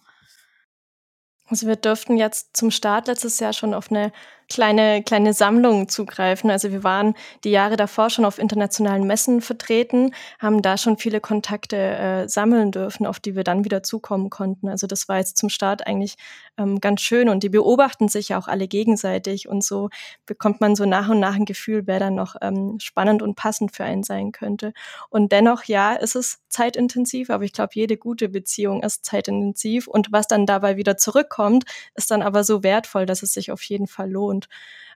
Also 1.47 1.67
wir 1.67 1.75
dürften 1.75 2.17
jetzt 2.17 2.57
zum 2.57 2.71
Start 2.71 3.07
letztes 3.07 3.39
Jahr 3.39 3.53
schon 3.53 3.73
auf 3.73 3.89
eine 3.89 4.11
kleine, 4.49 5.03
kleine 5.03 5.33
Sammlung 5.33 5.89
zugreifen. 5.89 6.49
Also 6.49 6.71
wir 6.71 6.83
waren 6.83 7.15
die 7.43 7.51
Jahre 7.51 7.77
davor 7.77 8.09
schon 8.09 8.25
auf 8.25 8.37
internationalen 8.37 9.07
Messen 9.07 9.41
vertreten, 9.41 10.11
haben 10.39 10.61
da 10.61 10.77
schon 10.77 10.97
viele 10.97 11.19
Kontakte 11.19 11.77
äh, 11.77 12.29
sammeln 12.29 12.71
dürfen, 12.71 13.05
auf 13.05 13.19
die 13.19 13.35
wir 13.35 13.43
dann 13.43 13.65
wieder 13.65 13.83
zukommen 13.83 14.29
konnten. 14.29 14.69
Also 14.69 14.87
das 14.87 15.07
war 15.07 15.17
jetzt 15.17 15.37
zum 15.37 15.49
Start 15.49 15.87
eigentlich 15.87 16.15
ähm, 16.57 16.79
ganz 16.79 17.01
schön 17.01 17.29
und 17.29 17.43
die 17.43 17.49
beobachten 17.49 18.07
sich 18.07 18.29
ja 18.29 18.37
auch 18.37 18.47
alle 18.47 18.67
gegenseitig 18.67 19.47
und 19.47 19.63
so 19.63 19.89
bekommt 20.25 20.61
man 20.61 20.75
so 20.75 20.85
nach 20.85 21.09
und 21.09 21.19
nach 21.19 21.35
ein 21.35 21.45
Gefühl, 21.45 21.83
wer 21.85 21.99
dann 21.99 22.15
noch 22.15 22.35
ähm, 22.41 22.77
spannend 22.79 23.21
und 23.21 23.35
passend 23.35 23.75
für 23.75 23.83
einen 23.83 24.03
sein 24.03 24.31
könnte. 24.31 24.73
Und 25.09 25.31
dennoch, 25.31 25.63
ja, 25.63 25.93
ist 25.93 26.15
es 26.15 26.39
zeitintensiv, 26.49 27.29
aber 27.29 27.43
ich 27.43 27.53
glaube, 27.53 27.71
jede 27.73 27.97
gute 27.97 28.29
Beziehung 28.29 28.83
ist 28.83 29.05
zeitintensiv 29.05 29.87
und 29.87 30.11
was 30.11 30.27
dann 30.27 30.45
dabei 30.45 30.77
wieder 30.77 30.97
zurückkommt, 30.97 31.65
ist 31.95 32.11
dann 32.11 32.21
aber 32.21 32.43
so 32.43 32.63
wertvoll, 32.63 33.05
dass 33.05 33.23
es 33.23 33.33
sich 33.33 33.51
auf 33.51 33.61
jeden 33.63 33.87
Fall 33.87 34.09
lohnt 34.09 34.35
und, 34.36 34.50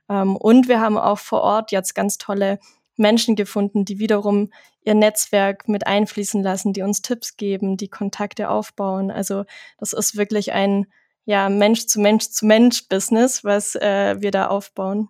ähm, 0.08 0.36
und 0.36 0.68
wir 0.68 0.80
haben 0.80 0.98
auch 0.98 1.18
vor 1.18 1.42
Ort 1.42 1.72
jetzt 1.72 1.94
ganz 1.94 2.18
tolle 2.18 2.58
Menschen 2.96 3.34
gefunden, 3.34 3.84
die 3.84 3.98
wiederum 3.98 4.52
ihr 4.82 4.94
Netzwerk 4.94 5.68
mit 5.68 5.86
einfließen 5.86 6.42
lassen, 6.42 6.72
die 6.72 6.82
uns 6.82 7.02
Tipps 7.02 7.36
geben, 7.36 7.76
die 7.76 7.88
Kontakte 7.88 8.50
aufbauen. 8.50 9.10
Also 9.10 9.44
das 9.78 9.92
ist 9.92 10.16
wirklich 10.16 10.52
ein 10.52 10.86
ja, 11.24 11.48
Mensch 11.48 11.86
zu 11.86 12.00
Mensch 12.00 12.28
zu 12.30 12.46
Mensch 12.46 12.88
Business, 12.88 13.44
was 13.44 13.74
äh, 13.74 14.16
wir 14.20 14.30
da 14.30 14.48
aufbauen. 14.48 15.08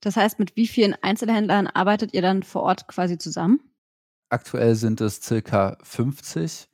Das 0.00 0.16
heißt, 0.16 0.38
mit 0.38 0.56
wie 0.56 0.66
vielen 0.66 0.94
Einzelhändlern 1.02 1.66
arbeitet 1.66 2.14
ihr 2.14 2.22
dann 2.22 2.42
vor 2.42 2.62
Ort 2.62 2.86
quasi 2.88 3.18
zusammen? 3.18 3.60
Aktuell 4.28 4.74
sind 4.74 5.00
es 5.00 5.22
circa 5.22 5.78
50 5.82 6.68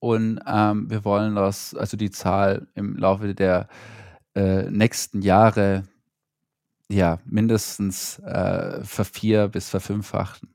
und 0.00 0.40
ähm, 0.46 0.90
wir 0.90 1.04
wollen 1.04 1.34
das, 1.34 1.74
also 1.74 1.96
die 1.96 2.10
Zahl 2.10 2.68
im 2.74 2.96
Laufe 2.96 3.34
der 3.34 3.68
äh, 4.34 4.70
nächsten 4.70 5.22
Jahre 5.22 5.84
ja 6.88 7.20
mindestens 7.24 8.18
äh, 8.20 8.82
vervier- 8.84 9.48
bis 9.48 9.68
verfünffachten 9.68 10.50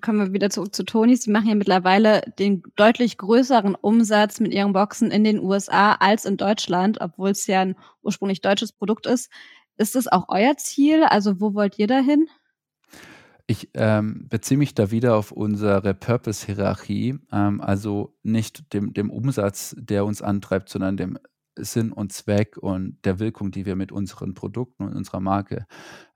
kommen 0.00 0.18
wir 0.18 0.32
wieder 0.32 0.50
zurück 0.50 0.74
zu 0.74 0.84
Toni. 0.84 1.16
Sie 1.16 1.30
machen 1.30 1.48
ja 1.48 1.54
mittlerweile 1.54 2.22
den 2.38 2.62
deutlich 2.76 3.18
größeren 3.18 3.74
Umsatz 3.74 4.40
mit 4.40 4.52
ihren 4.52 4.72
Boxen 4.72 5.10
in 5.10 5.24
den 5.24 5.40
USA 5.40 5.92
als 5.94 6.24
in 6.24 6.36
Deutschland, 6.36 7.00
obwohl 7.00 7.30
es 7.30 7.46
ja 7.46 7.60
ein 7.60 7.76
ursprünglich 8.02 8.40
deutsches 8.40 8.72
Produkt 8.72 9.06
ist. 9.06 9.30
Ist 9.76 9.94
das 9.94 10.08
auch 10.08 10.26
euer 10.28 10.56
Ziel? 10.56 11.04
Also 11.04 11.40
wo 11.40 11.54
wollt 11.54 11.78
ihr 11.78 11.86
dahin? 11.86 12.28
Ich 13.46 13.70
ähm, 13.74 14.26
beziehe 14.28 14.58
mich 14.58 14.74
da 14.74 14.90
wieder 14.90 15.14
auf 15.16 15.30
unsere 15.30 15.94
Purpose-Hierarchie, 15.94 17.18
ähm, 17.30 17.60
also 17.60 18.16
nicht 18.24 18.72
dem, 18.72 18.92
dem 18.92 19.10
Umsatz, 19.10 19.76
der 19.78 20.04
uns 20.04 20.20
antreibt, 20.20 20.68
sondern 20.68 20.96
dem 20.96 21.16
Sinn 21.56 21.92
und 21.92 22.12
Zweck 22.12 22.56
und 22.56 22.98
der 23.04 23.18
Wirkung, 23.18 23.50
die 23.50 23.66
wir 23.66 23.76
mit 23.76 23.92
unseren 23.92 24.34
Produkten 24.34 24.84
und 24.84 24.94
unserer 24.94 25.20
Marke 25.20 25.66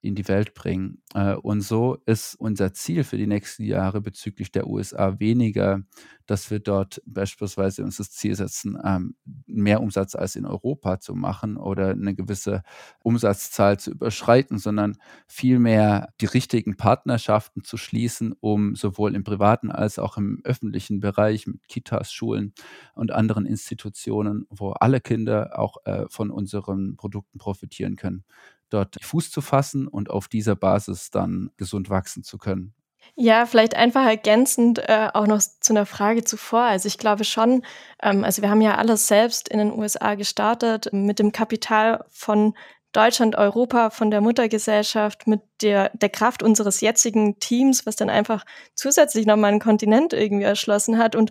in 0.00 0.14
die 0.14 0.28
Welt 0.28 0.54
bringen. 0.54 1.02
Äh, 1.14 1.34
und 1.34 1.60
so 1.62 1.98
ist 2.06 2.34
unser 2.34 2.72
Ziel 2.72 3.04
für 3.04 3.16
die 3.16 3.26
nächsten 3.26 3.64
Jahre 3.64 4.00
bezüglich 4.00 4.52
der 4.52 4.66
USA 4.66 5.18
weniger, 5.18 5.82
dass 6.30 6.48
wir 6.48 6.60
dort 6.60 7.02
beispielsweise 7.06 7.82
uns 7.82 7.96
das 7.96 8.12
Ziel 8.12 8.36
setzen, 8.36 8.78
ähm, 8.84 9.16
mehr 9.46 9.80
Umsatz 9.82 10.14
als 10.14 10.36
in 10.36 10.46
Europa 10.46 11.00
zu 11.00 11.16
machen 11.16 11.56
oder 11.56 11.88
eine 11.88 12.14
gewisse 12.14 12.62
Umsatzzahl 13.02 13.80
zu 13.80 13.90
überschreiten, 13.90 14.56
sondern 14.56 14.96
vielmehr 15.26 16.14
die 16.20 16.26
richtigen 16.26 16.76
Partnerschaften 16.76 17.64
zu 17.64 17.76
schließen, 17.76 18.32
um 18.38 18.76
sowohl 18.76 19.16
im 19.16 19.24
privaten 19.24 19.72
als 19.72 19.98
auch 19.98 20.16
im 20.18 20.40
öffentlichen 20.44 21.00
Bereich 21.00 21.48
mit 21.48 21.66
Kitas, 21.66 22.12
Schulen 22.12 22.54
und 22.94 23.10
anderen 23.10 23.44
Institutionen, 23.44 24.46
wo 24.50 24.70
alle 24.70 25.00
Kinder 25.00 25.58
auch 25.58 25.78
äh, 25.84 26.06
von 26.10 26.30
unseren 26.30 26.94
Produkten 26.96 27.38
profitieren 27.38 27.96
können, 27.96 28.24
dort 28.68 28.98
Fuß 29.02 29.32
zu 29.32 29.40
fassen 29.40 29.88
und 29.88 30.10
auf 30.10 30.28
dieser 30.28 30.54
Basis 30.54 31.10
dann 31.10 31.50
gesund 31.56 31.90
wachsen 31.90 32.22
zu 32.22 32.38
können. 32.38 32.72
Ja, 33.16 33.46
vielleicht 33.46 33.74
einfach 33.74 34.06
ergänzend 34.06 34.78
äh, 34.78 35.08
auch 35.12 35.26
noch 35.26 35.40
zu 35.40 35.72
einer 35.72 35.86
Frage 35.86 36.24
zuvor. 36.24 36.62
Also 36.62 36.86
ich 36.86 36.98
glaube 36.98 37.24
schon, 37.24 37.64
ähm, 38.02 38.24
also 38.24 38.42
wir 38.42 38.50
haben 38.50 38.60
ja 38.60 38.76
alles 38.76 39.06
selbst 39.06 39.48
in 39.48 39.58
den 39.58 39.72
USA 39.72 40.14
gestartet 40.14 40.92
mit 40.92 41.18
dem 41.18 41.32
Kapital 41.32 42.04
von 42.10 42.54
Deutschland, 42.92 43.36
Europa, 43.36 43.90
von 43.90 44.10
der 44.10 44.20
Muttergesellschaft, 44.20 45.26
mit 45.26 45.40
der, 45.62 45.90
der 45.94 46.08
Kraft 46.08 46.42
unseres 46.42 46.80
jetzigen 46.80 47.38
Teams, 47.38 47.86
was 47.86 47.94
dann 47.94 48.10
einfach 48.10 48.44
zusätzlich 48.74 49.26
nochmal 49.26 49.52
einen 49.52 49.60
Kontinent 49.60 50.12
irgendwie 50.12 50.44
erschlossen 50.44 50.98
hat. 50.98 51.14
Und 51.14 51.30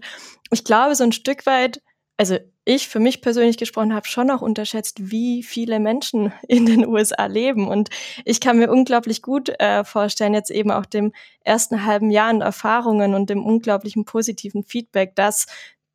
ich 0.51 0.63
glaube, 0.63 0.95
so 0.95 1.03
ein 1.03 1.11
Stück 1.11 1.45
weit, 1.45 1.81
also 2.17 2.37
ich 2.69 2.87
für 2.87 2.99
mich 2.99 3.21
persönlich 3.21 3.57
gesprochen 3.57 3.95
habe, 3.95 4.07
schon 4.07 4.29
auch 4.29 4.41
unterschätzt, 4.41 5.11
wie 5.11 5.41
viele 5.43 5.79
Menschen 5.79 6.31
in 6.47 6.65
den 6.65 6.85
USA 6.85 7.25
leben. 7.25 7.67
Und 7.67 7.89
ich 8.25 8.39
kann 8.39 8.59
mir 8.59 8.71
unglaublich 8.71 9.21
gut 9.21 9.49
äh, 9.59 9.83
vorstellen, 9.83 10.33
jetzt 10.33 10.51
eben 10.51 10.71
auch 10.71 10.85
dem 10.85 11.11
ersten 11.43 11.85
halben 11.85 12.11
Jahr 12.11 12.29
an 12.29 12.41
Erfahrungen 12.41 13.15
und 13.15 13.29
dem 13.29 13.43
unglaublichen 13.43 14.05
positiven 14.05 14.63
Feedback, 14.63 15.15
dass 15.15 15.47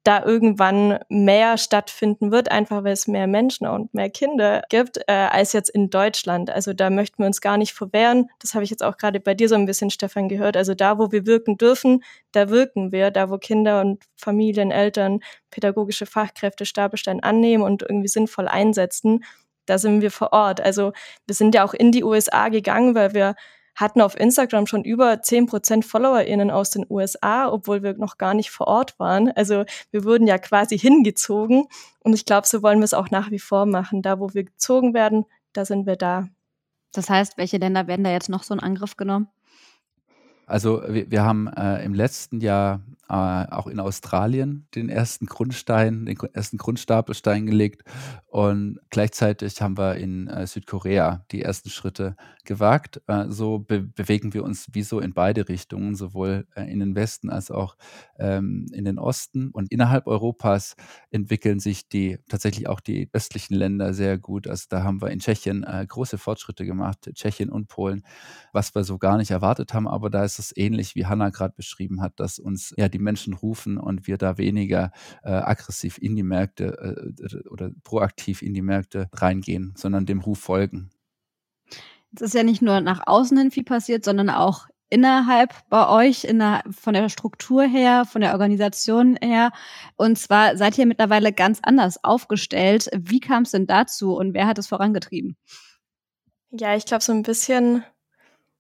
da 0.05 0.23
irgendwann 0.23 0.99
mehr 1.09 1.57
stattfinden 1.57 2.31
wird, 2.31 2.51
einfach 2.51 2.85
weil 2.85 2.93
es 2.93 3.09
mehr 3.09 3.27
Menschen 3.27 3.67
und 3.67 3.95
mehr 3.95 4.11
Kinder 4.11 4.63
gibt, 4.69 4.99
äh, 5.09 5.13
als 5.13 5.55
jetzt 5.55 5.71
in 5.71 5.89
Deutschland. 5.89 6.51
Also 6.51 6.75
da 6.75 6.91
möchten 6.91 7.23
wir 7.23 7.27
uns 7.27 7.41
gar 7.41 7.57
nicht 7.57 7.73
verwehren. 7.73 8.29
Das 8.39 8.55
habe 8.55 8.65
ich 8.65 8.71
jetzt 8.71 8.85
auch 8.85 8.99
gerade 8.99 9.19
bei 9.19 9.33
dir 9.33 9.49
so 9.49 9.55
ein 9.55 9.65
bisschen, 9.65 9.89
Stefan, 9.89 10.29
gehört. 10.29 10.59
Also 10.59 10.75
da, 10.75 10.99
wo 10.99 11.11
wir 11.11 11.25
wirken 11.27 11.57
dürfen, 11.57 12.05
da 12.33 12.51
wirken 12.51 12.93
wir. 12.93 13.11
Da, 13.11 13.31
wo 13.31 13.39
Kinder 13.39 13.81
und 13.81 14.05
Familien, 14.15 14.71
Eltern, 14.71 15.21
pädagogische 15.51 16.07
Fachkräfte 16.07 16.67
Stapelstein 16.67 17.23
annehmen 17.23 17.65
und 17.65 17.83
irgendwie 17.83 18.09
sinnvoll 18.09 18.47
einsetzen, 18.47 19.25
da 19.67 19.79
sind 19.79 20.03
wir 20.03 20.11
vor 20.11 20.33
Ort. 20.33 20.61
Also 20.61 20.93
wir 21.27 21.35
sind 21.35 21.55
ja 21.55 21.65
auch 21.65 21.75
in 21.75 21.93
die 21.93 22.05
USA 22.05 22.49
gegangen, 22.51 22.95
weil 22.95 23.15
wir 23.15 23.35
hatten 23.75 24.01
auf 24.01 24.19
Instagram 24.19 24.67
schon 24.67 24.85
über 24.85 25.13
10% 25.15 25.83
FollowerInnen 25.83 26.51
aus 26.51 26.71
den 26.71 26.87
USA, 26.89 27.51
obwohl 27.51 27.83
wir 27.83 27.95
noch 27.95 28.19
gar 28.19 28.35
nicht 28.35 28.51
vor 28.51 28.67
Ort 28.69 28.99
waren. 28.99 29.31
Also 29.33 29.65
wir 29.91 30.05
wurden 30.05 30.27
ja 30.27 30.39
quasi 30.39 30.79
hingezogen. 30.79 31.67
Und 32.01 32.13
ich 32.15 32.25
glaube, 32.25 32.47
so 32.47 32.63
wollen 32.63 32.79
wir 32.79 32.85
es 32.85 32.95
auch 32.95 33.11
nach 33.11 33.31
wie 33.31 33.39
vor 33.39 33.67
machen. 33.67 34.03
Da, 34.03 34.21
wo 34.21 34.33
wir 34.35 34.45
gezogen 34.45 34.95
werden, 34.95 35.25
da 35.53 35.65
sind 35.65 35.87
wir 35.87 35.97
da. 35.97 36.29
Das 36.93 37.11
heißt, 37.11 37.37
welche 37.39 37.59
Länder 37.59 37.87
werden 37.87 38.05
da 38.05 38.11
jetzt 38.11 38.29
noch 38.29 38.45
so 38.45 38.55
in 38.55 38.61
Angriff 38.61 38.97
genommen? 38.97 39.29
Also 40.47 40.83
wir, 40.89 41.11
wir 41.11 41.25
haben 41.25 41.49
äh, 41.49 41.83
im 41.85 41.95
letzten 41.95 42.41
Jahr 42.41 42.81
äh, 43.09 43.15
auch 43.15 43.67
in 43.67 43.81
Australien 43.81 44.67
den 44.75 44.89
ersten 44.89 45.27
Grundstein, 45.27 46.07
den 46.07 46.17
ersten 46.33 46.59
Grundstapelstein 46.59 47.47
gelegt 47.47 47.83
und 48.35 48.81
gleichzeitig 48.91 49.63
haben 49.63 49.79
wir 49.79 49.95
in 49.95 50.27
äh, 50.27 50.45
Südkorea 50.49 51.25
die 51.31 51.43
ersten 51.43 51.71
Schritte 51.71 52.17
gewagt. 52.45 53.01
Äh, 53.07 53.27
so 53.29 53.61
be 53.61 53.81
bewegen 53.81 54.35
wir 54.35 54.43
uns 54.43 54.67
wie 54.73 54.83
so 54.83 54.99
in 54.99 55.15
beide 55.15 55.49
Richtungen, 55.49 55.95
sowohl 55.95 56.45
äh, 56.57 56.65
in 56.65 56.81
den 56.81 56.97
Westen 56.97 57.31
als 57.31 57.53
auch 57.53 57.77
ähm, 58.19 58.67
in 58.73 58.85
den 58.85 58.99
Osten. 58.99 59.51
Und 59.51 59.71
innerhalb 59.71 60.09
Europas 60.09 60.75
entwickeln 61.13 61.61
sich 61.61 61.89
die 61.89 62.19
tatsächlich 62.29 62.67
auch 62.67 62.81
die 62.81 63.09
östlichen 63.13 63.55
Länder 63.55 63.95
sehr 63.95 64.19
gut. 64.19 64.49
Also 64.49 64.67
da 64.69 64.83
haben 64.83 65.01
wir 65.01 65.13
in 65.13 65.21
Tschechien 65.21 65.63
äh, 65.63 65.87
große 65.89 66.19
Fortschritte 66.19 66.65
gemacht, 66.67 67.09
Tschechien 67.15 67.51
und 67.51 67.69
Polen, 67.69 68.03
was 68.53 68.75
wir 68.75 68.83
so 68.83 68.99
gar 68.99 69.17
nicht 69.17 69.31
erwartet 69.31 69.75
haben, 69.75 69.87
aber 69.87 70.11
da 70.11 70.25
ist 70.25 70.41
es 70.41 70.53
ähnlich, 70.57 70.97
wie 70.97 71.07
Hannah 71.07 71.31
gerade 71.31 71.55
beschrieben 71.57 72.01
hat, 72.01 72.19
dass 72.19 72.41
uns 72.41 72.75
ja 72.77 72.89
die 72.89 72.99
Menschen 72.99 73.33
rufen 73.35 73.79
und 73.79 74.09
wir 74.09 74.19
da 74.19 74.39
weniger 74.39 74.91
äh, 75.23 75.31
aggressiv 75.31 75.99
in 75.99 76.17
die 76.17 76.25
Märkte 76.25 77.15
äh, 77.23 77.49
oder 77.49 77.71
proaktiv 77.85 78.24
in 78.29 78.55
die 78.55 78.63
Märkte 78.63 79.09
reingehen, 79.13 79.75
sondern 79.77 80.07
dem 80.07 80.21
Ruf 80.21 80.39
folgen. 80.39 80.91
Es 82.15 82.23
ist 82.23 82.35
ja 82.35 82.43
nicht 82.43 82.63
nur 82.63 82.81
nach 82.81 83.07
außen 83.07 83.37
hin 83.37 83.51
viel 83.51 83.65
passiert, 83.65 84.05
sondern 84.05 84.31
auch 84.31 84.67
innerhalb 84.89 85.53
bei 85.69 85.89
euch, 85.89 86.25
in 86.25 86.39
der, 86.39 86.63
von 86.71 86.95
der 86.95 87.09
Struktur 87.09 87.65
her, 87.65 88.05
von 88.05 88.21
der 88.21 88.33
Organisation 88.33 89.17
her. 89.21 89.51
Und 89.97 90.19
zwar 90.19 90.57
seid 90.57 90.79
ihr 90.79 90.87
mittlerweile 90.87 91.33
ganz 91.33 91.59
anders 91.63 92.03
aufgestellt. 92.05 92.89
Wie 92.97 93.21
kam 93.21 93.43
es 93.43 93.51
denn 93.51 93.67
dazu 93.67 94.17
und 94.17 94.35
wer 94.35 94.47
hat 94.47 94.59
es 94.59 94.69
vorangetrieben? 94.69 95.37
Ja, 96.53 96.77
ich 96.77 96.85
glaube, 96.85 97.03
so 97.03 97.13
ein 97.13 97.23
bisschen 97.23 97.83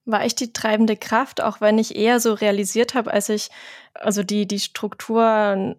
war 0.06 0.24
ich 0.26 0.34
die 0.34 0.52
treibende 0.52 0.96
Kraft, 0.96 1.42
auch 1.42 1.60
wenn 1.60 1.78
ich 1.78 1.96
eher 1.96 2.20
so 2.20 2.34
realisiert 2.34 2.94
habe, 2.94 3.12
als 3.12 3.28
ich, 3.28 3.48
also 3.94 4.22
die, 4.22 4.46
die 4.46 4.60
Struktur, 4.60 5.76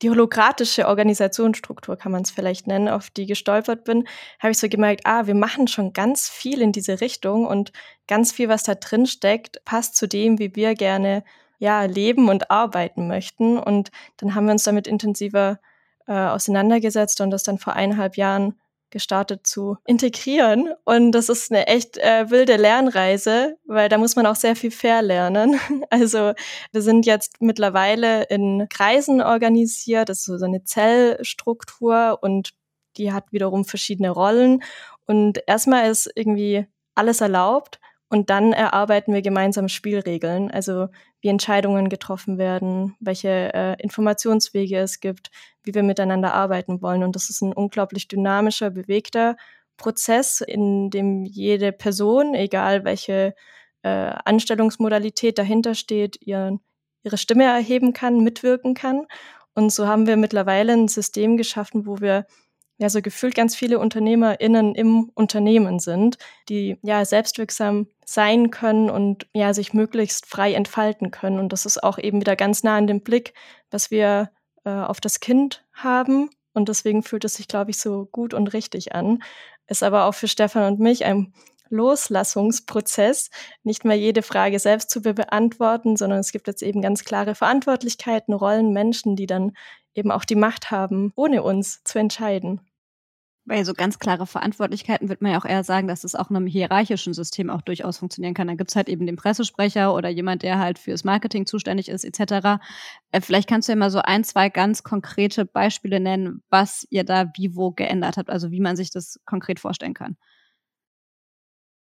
die 0.00 0.10
holokratische 0.10 0.88
Organisationsstruktur 0.88 1.96
kann 1.96 2.12
man 2.12 2.22
es 2.22 2.30
vielleicht 2.30 2.66
nennen, 2.66 2.88
auf 2.88 3.10
die 3.10 3.26
gestolpert 3.26 3.84
bin, 3.84 4.06
habe 4.38 4.52
ich 4.52 4.58
so 4.58 4.68
gemerkt, 4.68 5.02
ah, 5.04 5.26
wir 5.26 5.34
machen 5.34 5.68
schon 5.68 5.92
ganz 5.92 6.28
viel 6.28 6.62
in 6.62 6.72
diese 6.72 7.00
Richtung 7.00 7.46
und 7.46 7.72
ganz 8.06 8.32
viel, 8.32 8.48
was 8.48 8.62
da 8.62 8.74
drin 8.74 9.06
steckt, 9.06 9.62
passt 9.64 9.96
zu 9.96 10.08
dem, 10.08 10.38
wie 10.38 10.56
wir 10.56 10.74
gerne 10.74 11.22
ja, 11.58 11.84
leben 11.84 12.28
und 12.28 12.50
arbeiten 12.50 13.08
möchten. 13.08 13.58
Und 13.58 13.90
dann 14.18 14.34
haben 14.34 14.46
wir 14.46 14.52
uns 14.52 14.64
damit 14.64 14.86
intensiver 14.86 15.58
äh, 16.06 16.12
auseinandergesetzt 16.12 17.20
und 17.20 17.30
das 17.30 17.42
dann 17.42 17.58
vor 17.58 17.74
eineinhalb 17.74 18.16
Jahren 18.16 18.54
gestartet 18.90 19.46
zu 19.46 19.76
integrieren. 19.86 20.72
Und 20.84 21.12
das 21.12 21.28
ist 21.28 21.50
eine 21.50 21.66
echt 21.66 21.98
äh, 21.98 22.30
wilde 22.30 22.56
Lernreise, 22.56 23.56
weil 23.64 23.88
da 23.88 23.98
muss 23.98 24.16
man 24.16 24.26
auch 24.26 24.36
sehr 24.36 24.56
viel 24.56 24.70
verlernen. 24.70 25.58
Also 25.90 26.32
wir 26.72 26.82
sind 26.82 27.06
jetzt 27.06 27.40
mittlerweile 27.40 28.24
in 28.24 28.66
Kreisen 28.68 29.22
organisiert, 29.22 30.08
das 30.08 30.18
ist 30.18 30.38
so 30.38 30.44
eine 30.44 30.64
Zellstruktur 30.64 32.18
und 32.20 32.50
die 32.96 33.12
hat 33.12 33.32
wiederum 33.32 33.64
verschiedene 33.64 34.10
Rollen. 34.10 34.62
Und 35.06 35.40
erstmal 35.46 35.90
ist 35.90 36.10
irgendwie 36.14 36.66
alles 36.94 37.20
erlaubt 37.20 37.80
und 38.10 38.30
dann 38.30 38.52
erarbeiten 38.52 39.12
wir 39.12 39.20
gemeinsam 39.20 39.68
Spielregeln, 39.68 40.50
also 40.50 40.88
wie 41.20 41.28
Entscheidungen 41.28 41.88
getroffen 41.88 42.38
werden, 42.38 42.96
welche 43.00 43.52
äh, 43.52 43.82
Informationswege 43.82 44.78
es 44.78 45.00
gibt, 45.00 45.30
wie 45.62 45.74
wir 45.74 45.82
miteinander 45.82 46.32
arbeiten 46.32 46.80
wollen. 46.80 47.02
Und 47.02 47.16
das 47.16 47.28
ist 47.28 47.42
ein 47.42 47.52
unglaublich 47.52 48.08
dynamischer, 48.08 48.70
bewegter 48.70 49.36
Prozess, 49.76 50.40
in 50.40 50.90
dem 50.90 51.24
jede 51.24 51.70
Person, 51.72 52.34
egal 52.34 52.84
welche 52.84 53.34
äh, 53.82 53.88
Anstellungsmodalität 54.24 55.38
dahinter 55.38 55.74
steht, 55.74 56.20
ihren, 56.22 56.60
ihre 57.02 57.18
Stimme 57.18 57.44
erheben 57.44 57.92
kann, 57.92 58.24
mitwirken 58.24 58.74
kann. 58.74 59.06
Und 59.54 59.70
so 59.72 59.86
haben 59.86 60.06
wir 60.06 60.16
mittlerweile 60.16 60.72
ein 60.72 60.88
System 60.88 61.36
geschaffen, 61.36 61.86
wo 61.86 62.00
wir 62.00 62.26
ja 62.78 62.88
so 62.88 63.02
gefühlt 63.02 63.34
ganz 63.34 63.54
viele 63.56 63.78
UnternehmerInnen 63.80 64.74
im 64.74 65.10
Unternehmen 65.14 65.80
sind, 65.80 66.16
die 66.48 66.78
ja 66.82 67.04
selbstwirksam 67.04 67.88
sein 68.04 68.50
können 68.50 68.88
und 68.88 69.26
ja 69.34 69.52
sich 69.52 69.74
möglichst 69.74 70.26
frei 70.26 70.54
entfalten 70.54 71.10
können. 71.10 71.40
Und 71.40 71.52
das 71.52 71.66
ist 71.66 71.82
auch 71.82 71.98
eben 71.98 72.20
wieder 72.20 72.36
ganz 72.36 72.62
nah 72.62 72.76
an 72.76 72.86
dem 72.86 73.02
Blick, 73.02 73.34
was 73.70 73.90
wir 73.90 74.30
äh, 74.64 74.70
auf 74.70 75.00
das 75.00 75.20
Kind 75.20 75.64
haben. 75.72 76.30
Und 76.54 76.68
deswegen 76.68 77.02
fühlt 77.02 77.24
es 77.24 77.34
sich, 77.34 77.48
glaube 77.48 77.72
ich, 77.72 77.78
so 77.78 78.06
gut 78.06 78.32
und 78.32 78.52
richtig 78.52 78.94
an. 78.94 79.22
Ist 79.66 79.82
aber 79.82 80.04
auch 80.04 80.14
für 80.14 80.28
Stefan 80.28 80.72
und 80.72 80.80
mich 80.80 81.04
ein 81.04 81.34
Loslassungsprozess, 81.70 83.30
nicht 83.62 83.84
mehr 83.84 83.96
jede 83.98 84.22
Frage 84.22 84.58
selbst 84.58 84.88
zu 84.88 85.02
beantworten, 85.02 85.96
sondern 85.96 86.20
es 86.20 86.32
gibt 86.32 86.46
jetzt 86.46 86.62
eben 86.62 86.80
ganz 86.80 87.04
klare 87.04 87.34
Verantwortlichkeiten, 87.34 88.32
Rollen, 88.32 88.72
Menschen, 88.72 89.16
die 89.16 89.26
dann 89.26 89.52
eben 89.94 90.10
auch 90.10 90.24
die 90.24 90.36
Macht 90.36 90.70
haben, 90.70 91.12
ohne 91.16 91.42
uns 91.42 91.82
zu 91.84 91.98
entscheiden. 91.98 92.60
Bei 93.48 93.64
so 93.64 93.72
ganz 93.72 93.98
klare 93.98 94.26
Verantwortlichkeiten 94.26 95.08
wird 95.08 95.22
man 95.22 95.32
ja 95.32 95.40
auch 95.40 95.46
eher 95.46 95.64
sagen, 95.64 95.88
dass 95.88 96.04
es 96.04 96.14
auch 96.14 96.28
in 96.28 96.36
einem 96.36 96.46
hierarchischen 96.46 97.14
System 97.14 97.48
auch 97.48 97.62
durchaus 97.62 97.96
funktionieren 97.96 98.34
kann. 98.34 98.46
Da 98.46 98.54
gibt 98.54 98.68
es 98.68 98.76
halt 98.76 98.90
eben 98.90 99.06
den 99.06 99.16
Pressesprecher 99.16 99.94
oder 99.94 100.10
jemand, 100.10 100.42
der 100.42 100.58
halt 100.58 100.78
fürs 100.78 101.02
Marketing 101.02 101.46
zuständig 101.46 101.88
ist, 101.88 102.04
etc. 102.04 102.60
Äh, 103.10 103.22
vielleicht 103.22 103.48
kannst 103.48 103.66
du 103.66 103.72
ja 103.72 103.76
mal 103.76 103.90
so 103.90 104.00
ein, 104.00 104.22
zwei 104.22 104.50
ganz 104.50 104.82
konkrete 104.82 105.46
Beispiele 105.46 105.98
nennen, 105.98 106.42
was 106.50 106.86
ihr 106.90 107.04
da 107.04 107.24
wie 107.36 107.56
wo 107.56 107.70
geändert 107.70 108.18
habt, 108.18 108.28
also 108.28 108.50
wie 108.50 108.60
man 108.60 108.76
sich 108.76 108.90
das 108.90 109.18
konkret 109.24 109.60
vorstellen 109.60 109.94
kann. 109.94 110.18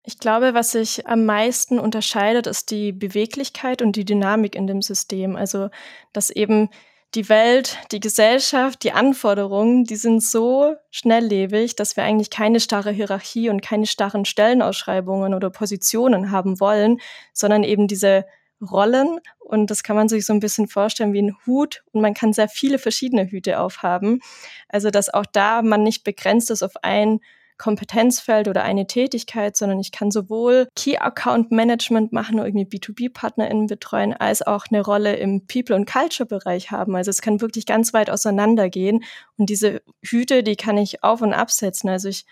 Ich 0.04 0.18
glaube, 0.18 0.56
was 0.56 0.72
sich 0.72 1.06
am 1.06 1.28
meisten 1.28 1.78
unterscheidet, 1.78 2.48
ist 2.48 2.72
die 2.72 2.92
Beweglichkeit 2.92 3.84
und 3.84 3.96
die 3.96 4.06
Dynamik 4.06 4.56
in 4.56 4.66
dem 4.66 4.82
System. 4.82 5.36
Also, 5.36 5.70
dass 6.12 6.32
eben 6.32 6.70
die 7.14 7.28
Welt, 7.28 7.78
die 7.92 8.00
Gesellschaft, 8.00 8.84
die 8.84 8.94
Anforderungen, 8.94 9.84
die 9.84 9.98
sind 9.98 10.24
so 10.24 10.76
schnelllebig, 10.92 11.76
dass 11.76 11.98
wir 11.98 12.04
eigentlich 12.04 12.30
keine 12.30 12.60
starre 12.60 12.92
Hierarchie 12.92 13.50
und 13.50 13.62
keine 13.62 13.86
starren 13.86 14.24
Stellenausschreibungen 14.24 15.34
oder 15.34 15.50
Positionen 15.50 16.32
haben 16.32 16.60
wollen, 16.60 17.00
sondern 17.34 17.64
eben 17.64 17.88
diese 17.88 18.26
Rollen. 18.62 19.20
Und 19.40 19.72
das 19.72 19.84
kann 19.84 19.96
man 19.96 20.08
sich 20.08 20.26
so 20.26 20.34
ein 20.34 20.40
bisschen 20.40 20.68
vorstellen 20.68 21.14
wie 21.14 21.22
ein 21.22 21.36
Hut 21.46 21.84
und 21.92 22.02
man 22.02 22.14
kann 22.14 22.32
sehr 22.32 22.48
viele 22.48 22.80
verschiedene 22.80 23.26
Hüte 23.26 23.60
aufhaben. 23.60 24.22
Also, 24.70 24.90
dass 24.90 25.14
auch 25.14 25.26
da 25.26 25.62
man 25.62 25.84
nicht 25.84 26.04
begrenzt 26.04 26.50
ist 26.50 26.64
auf 26.64 26.76
ein 26.82 27.20
Kompetenzfeld 27.62 28.48
oder 28.48 28.64
eine 28.64 28.88
Tätigkeit, 28.88 29.56
sondern 29.56 29.80
ich 29.80 29.92
kann 29.92 30.10
sowohl 30.10 30.68
Key 30.76 30.98
Account 30.98 31.52
Management 31.52 32.12
machen, 32.12 32.40
irgendwie 32.40 32.66
B2B-PartnerInnen 32.66 33.68
betreuen, 33.68 34.14
als 34.14 34.42
auch 34.42 34.66
eine 34.72 34.82
Rolle 34.82 35.16
im 35.18 35.46
People- 35.46 35.76
und 35.76 35.86
Culture-Bereich 35.86 36.72
haben. 36.72 36.96
Also 36.96 37.12
es 37.12 37.22
kann 37.22 37.40
wirklich 37.40 37.68
ganz 37.68 37.94
weit 37.94 38.10
auseinandergehen. 38.10 39.04
Und 39.38 39.50
diese 39.52 39.84
Hüte, 40.04 40.42
die 40.42 40.56
kann 40.56 40.76
ich 40.80 41.04
auf- 41.04 41.22
und 41.22 41.34
absetzen. 41.34 41.88
Also 41.88 42.10
ich 42.10 42.26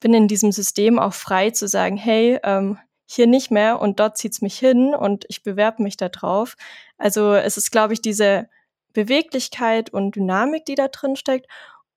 bin 0.00 0.12
in 0.12 0.28
diesem 0.28 0.52
System 0.52 0.98
auch 0.98 1.14
frei 1.14 1.48
zu 1.48 1.66
sagen, 1.66 1.96
hey, 1.96 2.38
ähm, 2.44 2.76
hier 3.06 3.26
nicht 3.26 3.50
mehr 3.50 3.80
und 3.80 3.98
dort 4.00 4.18
zieht's 4.18 4.42
mich 4.42 4.58
hin 4.58 4.94
und 4.94 5.24
ich 5.28 5.42
bewerbe 5.42 5.82
mich 5.82 5.96
da 5.96 6.10
drauf. 6.10 6.56
Also 6.98 7.32
es 7.32 7.56
ist, 7.56 7.70
glaube 7.70 7.94
ich, 7.94 8.02
diese 8.02 8.50
Beweglichkeit 8.92 9.88
und 9.88 10.14
Dynamik, 10.14 10.66
die 10.66 10.74
da 10.74 10.88
drin 10.88 11.16
steckt 11.16 11.46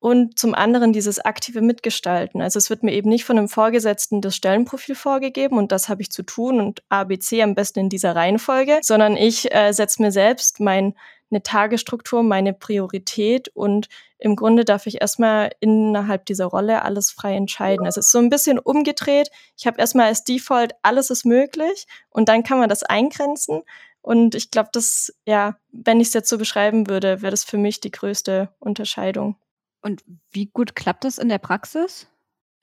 und 0.01 0.39
zum 0.39 0.55
anderen 0.55 0.93
dieses 0.93 1.19
aktive 1.19 1.61
Mitgestalten. 1.61 2.41
Also 2.41 2.57
es 2.57 2.71
wird 2.71 2.81
mir 2.81 2.91
eben 2.91 3.07
nicht 3.07 3.23
von 3.23 3.37
einem 3.37 3.47
Vorgesetzten 3.47 4.19
das 4.19 4.35
Stellenprofil 4.35 4.95
vorgegeben 4.95 5.59
und 5.59 5.71
das 5.71 5.89
habe 5.89 6.01
ich 6.01 6.11
zu 6.11 6.23
tun 6.23 6.59
und 6.59 6.81
ABC 6.89 7.43
am 7.43 7.53
besten 7.53 7.81
in 7.81 7.89
dieser 7.89 8.15
Reihenfolge, 8.15 8.79
sondern 8.81 9.15
ich 9.15 9.53
äh, 9.53 9.71
setze 9.73 10.01
mir 10.01 10.11
selbst 10.11 10.59
meine 10.59 10.95
Tagesstruktur, 11.43 12.23
meine 12.23 12.53
Priorität 12.53 13.49
und 13.49 13.89
im 14.17 14.35
Grunde 14.35 14.65
darf 14.65 14.87
ich 14.87 15.01
erstmal 15.01 15.51
innerhalb 15.59 16.25
dieser 16.25 16.45
Rolle 16.45 16.81
alles 16.81 17.11
frei 17.11 17.35
entscheiden. 17.35 17.85
Also 17.85 17.99
es 17.99 18.07
ist 18.07 18.11
so 18.11 18.17
ein 18.17 18.31
bisschen 18.31 18.57
umgedreht. 18.57 19.29
Ich 19.55 19.67
habe 19.67 19.79
erstmal 19.79 20.07
als 20.07 20.23
Default, 20.23 20.73
alles 20.81 21.11
ist 21.11 21.25
möglich 21.25 21.85
und 22.09 22.27
dann 22.27 22.41
kann 22.41 22.57
man 22.57 22.69
das 22.69 22.81
eingrenzen. 22.81 23.61
Und 24.01 24.33
ich 24.33 24.49
glaube, 24.49 24.69
das, 24.73 25.13
ja, 25.27 25.57
wenn 25.71 25.99
ich 25.99 26.07
es 26.07 26.15
jetzt 26.15 26.29
so 26.29 26.39
beschreiben 26.39 26.89
würde, 26.89 27.21
wäre 27.21 27.29
das 27.29 27.43
für 27.43 27.59
mich 27.59 27.81
die 27.81 27.91
größte 27.91 28.49
Unterscheidung. 28.57 29.35
Und 29.81 30.03
wie 30.31 30.47
gut 30.47 30.75
klappt 30.75 31.03
das 31.03 31.17
in 31.17 31.29
der 31.29 31.39
Praxis? 31.39 32.07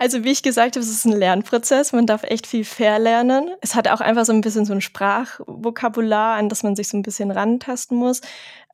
Also 0.01 0.23
wie 0.23 0.31
ich 0.31 0.45
gesagt 0.45 0.77
habe, 0.77 0.85
es 0.85 0.91
ist 0.91 1.05
ein 1.07 1.19
Lernprozess. 1.19 1.93
Man 1.93 2.07
darf 2.07 2.23
echt 2.23 2.47
viel 2.47 2.65
verlernen. 2.65 3.51
Es 3.61 3.75
hat 3.75 3.89
auch 3.89 4.01
einfach 4.01 4.25
so 4.25 4.33
ein 4.33 4.43
bisschen 4.43 4.65
so 4.65 4.73
ein 4.73 4.81
Sprachvokabular, 4.81 6.37
an 6.37 6.49
das 6.49 6.63
man 6.63 6.77
sich 6.77 6.87
so 6.87 6.97
ein 6.97 7.03
bisschen 7.03 7.33
rantasten 7.33 7.99
muss. 7.99 8.21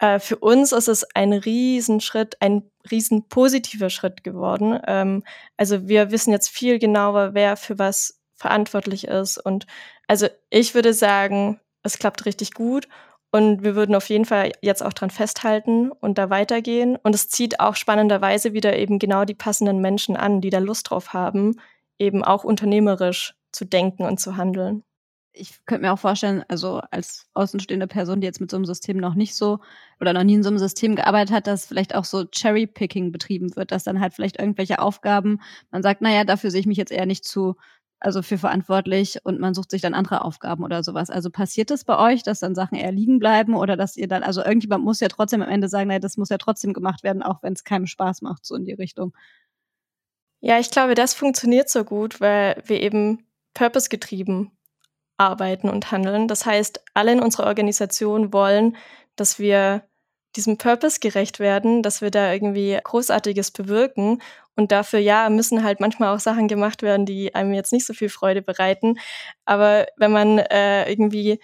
Äh, 0.01 0.19
für 0.19 0.37
uns 0.37 0.73
ist 0.73 0.89
es 0.89 1.05
ein 1.15 1.33
Riesenschritt, 1.33 2.37
ein 2.41 2.71
riesen 2.91 3.27
positiver 3.29 3.89
Schritt 3.89 4.23
geworden. 4.23 4.79
Ähm, 4.87 5.23
also 5.57 5.89
wir 5.89 6.11
wissen 6.11 6.31
jetzt 6.31 6.51
viel 6.51 6.79
genauer, 6.79 7.33
wer 7.33 7.57
für 7.57 7.79
was 7.79 8.21
verantwortlich 8.35 9.09
ist. 9.09 9.39
Und 9.39 9.67
also 10.07 10.29
ich 10.51 10.75
würde 10.75 10.93
sagen, 10.93 11.59
es 11.83 11.99
klappt 11.99 12.27
richtig 12.27 12.53
gut. 12.53 12.87
Und 13.35 13.65
wir 13.65 13.75
würden 13.75 13.97
auf 13.97 14.09
jeden 14.11 14.27
Fall 14.27 14.53
jetzt 14.63 14.81
auch 14.81 14.93
dran 14.93 15.11
festhalten 15.11 15.91
und 15.91 16.19
da 16.19 16.31
weitergehen. 16.31 16.95
Und 17.03 17.17
es 17.17 17.29
zieht 17.29 17.59
auch 17.59 17.75
spannenderweise 17.75 18.53
wieder 18.53 18.79
eben 18.79 19.01
genau 19.01 19.25
die 19.25 19.35
passenden 19.35 19.81
Menschen 19.81 20.17
an, 20.17 20.41
die 20.41 20.51
da 20.51 20.61
Lust 20.61 20.89
drauf 20.89 21.13
haben, 21.15 21.57
eben 21.99 22.23
auch 22.23 22.45
unternehmerisch 22.45 23.35
zu 23.51 23.65
denken 23.65 24.05
und 24.05 24.21
zu 24.21 24.37
handeln. 24.37 24.85
Ich 25.33 25.65
könnte 25.67 25.85
mir 25.85 25.93
auch 25.93 25.99
vorstellen, 25.99 26.45
also 26.47 26.81
als 26.93 27.27
außenstehende 27.35 27.89
Person, 27.89 28.21
die 28.21 28.27
jetzt 28.29 28.41
mit 28.41 28.53
so 28.53 28.57
einem 28.57 28.67
System 28.67 28.99
noch 28.99 29.17
nicht 29.17 29.35
so 29.35 29.59
oder 30.01 30.13
noch 30.13 30.23
nie 30.23 30.35
in 30.35 30.45
so 30.45 30.51
einem 30.51 30.59
System 30.61 30.95
gearbeitet 30.95 31.35
hat, 31.35 31.49
dass 31.49 31.67
vielleicht 31.67 31.97
auch 31.97 32.05
so 32.05 32.27
Cherry-Picking 32.27 33.11
betrieben 33.11 33.57
wird, 33.57 33.73
dass 33.73 33.83
dann 33.83 33.99
halt 33.99 34.15
vielleicht 34.15 34.39
irgendwelche 34.39 34.79
Aufgaben, 34.79 35.41
man 35.73 35.83
sagt, 35.83 36.03
naja, 36.03 36.23
dafür 36.23 36.53
sehe 36.53 36.61
ich 36.61 36.67
mich 36.67 36.79
jetzt 36.79 36.93
eher 36.93 37.07
nicht 37.07 37.25
zu 37.25 37.57
also 38.01 38.23
für 38.23 38.39
verantwortlich 38.39 39.19
und 39.25 39.41
man 39.41 39.55
sucht 39.55 39.71
sich 39.71 39.81
dann 39.83 39.95
andere 39.95 40.25
Aufgaben 40.25 40.63
oder 40.65 40.83
sowas. 40.83 41.11
Also 41.11 41.31
passiert 41.31 41.71
es 41.71 41.85
bei 41.85 41.99
euch, 41.99 42.23
dass 42.23 42.41
dann 42.41 42.55
Sachen 42.55 42.77
eher 42.77 42.93
liegen 42.93 43.19
bleiben 43.19 43.55
oder 43.55 43.77
dass 43.77 43.97
ihr 43.97 44.09
dann, 44.09 44.23
also 44.23 44.43
irgendjemand 44.43 44.85
muss 44.85 45.01
ja 45.01 45.09
trotzdem 45.09 45.43
am 45.43 45.49
Ende 45.49 45.69
sagen, 45.69 45.89
naja, 45.89 46.01
das 46.01 46.17
muss 46.17 46.29
ja 46.29 46.39
trotzdem 46.39 46.73
gemacht 46.75 47.03
werden, 47.03 47.23
auch 47.23 47.43
wenn 47.43 47.55
es 47.55 47.65
keinem 47.65 47.87
Spaß 47.87 48.23
macht, 48.23 48.45
so 48.45 48.55
in 48.57 48.65
die 48.65 48.75
Richtung. 48.75 49.15
Ja, 50.41 50.59
ich 50.59 50.71
glaube, 50.71 50.95
das 50.95 51.15
funktioniert 51.15 51.71
so 51.71 51.85
gut, 51.85 52.21
weil 52.21 52.63
wir 52.67 52.83
eben 52.83 53.27
purpose-getrieben 53.55 54.51
arbeiten 55.17 55.71
und 55.71 55.91
handeln. 55.91 56.29
Das 56.29 56.45
heißt, 56.45 56.83
alle 56.93 57.13
in 57.13 57.21
unserer 57.21 57.47
Organisation 57.47 58.33
wollen, 58.33 58.77
dass 59.17 59.39
wir 59.39 59.85
diesem 60.37 60.59
Purpose 60.59 61.01
gerecht 61.01 61.41
werden, 61.41 61.83
dass 61.83 62.01
wir 62.01 62.11
da 62.11 62.33
irgendwie 62.33 62.79
Großartiges 62.83 63.51
bewirken. 63.51 64.21
Und 64.57 64.73
dafür, 64.73 65.01
ja, 65.01 65.29
müssen 65.31 65.65
halt 65.65 65.81
manchmal 65.81 66.15
auch 66.15 66.21
Sachen 66.21 66.49
gemacht 66.49 66.83
werden, 66.83 67.07
die 67.07 67.35
einem 67.35 67.55
jetzt 67.55 67.73
nicht 67.73 67.87
so 67.87 67.95
viel 67.95 68.09
Freude 68.09 68.43
bereiten. 68.43 68.99
Aber 69.45 69.87
wenn 69.97 70.13
man 70.13 70.39
äh, 70.39 70.91
irgendwie 70.91 71.41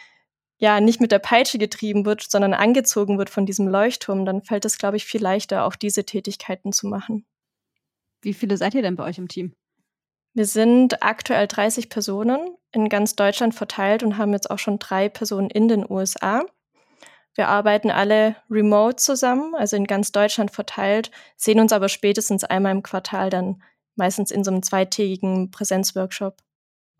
ja 0.58 0.80
nicht 0.80 1.00
mit 1.00 1.10
der 1.10 1.18
Peitsche 1.18 1.58
getrieben 1.58 2.04
wird, 2.04 2.22
sondern 2.22 2.54
angezogen 2.54 3.18
wird 3.18 3.30
von 3.30 3.46
diesem 3.46 3.66
Leuchtturm, 3.66 4.24
dann 4.24 4.42
fällt 4.42 4.64
es, 4.64 4.78
glaube 4.78 4.96
ich, 4.96 5.06
viel 5.06 5.22
leichter, 5.22 5.64
auch 5.64 5.74
diese 5.74 6.04
Tätigkeiten 6.04 6.72
zu 6.72 6.86
machen. 6.86 7.24
Wie 8.22 8.34
viele 8.34 8.56
seid 8.56 8.74
ihr 8.74 8.82
denn 8.82 8.96
bei 8.96 9.04
euch 9.04 9.18
im 9.18 9.28
Team? 9.28 9.54
Wir 10.34 10.46
sind 10.46 11.02
aktuell 11.02 11.46
30 11.48 11.88
Personen 11.88 12.38
in 12.72 12.88
ganz 12.88 13.16
Deutschland 13.16 13.54
verteilt 13.54 14.02
und 14.02 14.16
haben 14.16 14.32
jetzt 14.32 14.50
auch 14.50 14.58
schon 14.58 14.78
drei 14.78 15.08
Personen 15.08 15.50
in 15.50 15.66
den 15.66 15.90
USA. 15.90 16.44
Wir 17.40 17.48
arbeiten 17.48 17.90
alle 17.90 18.36
remote 18.50 18.96
zusammen, 18.96 19.54
also 19.54 19.74
in 19.74 19.86
ganz 19.86 20.12
Deutschland 20.12 20.50
verteilt, 20.50 21.10
sehen 21.38 21.58
uns 21.58 21.72
aber 21.72 21.88
spätestens 21.88 22.44
einmal 22.44 22.72
im 22.72 22.82
Quartal 22.82 23.30
dann 23.30 23.62
meistens 23.96 24.30
in 24.30 24.44
so 24.44 24.50
einem 24.50 24.62
zweitägigen 24.62 25.50
Präsenzworkshop. 25.50 26.36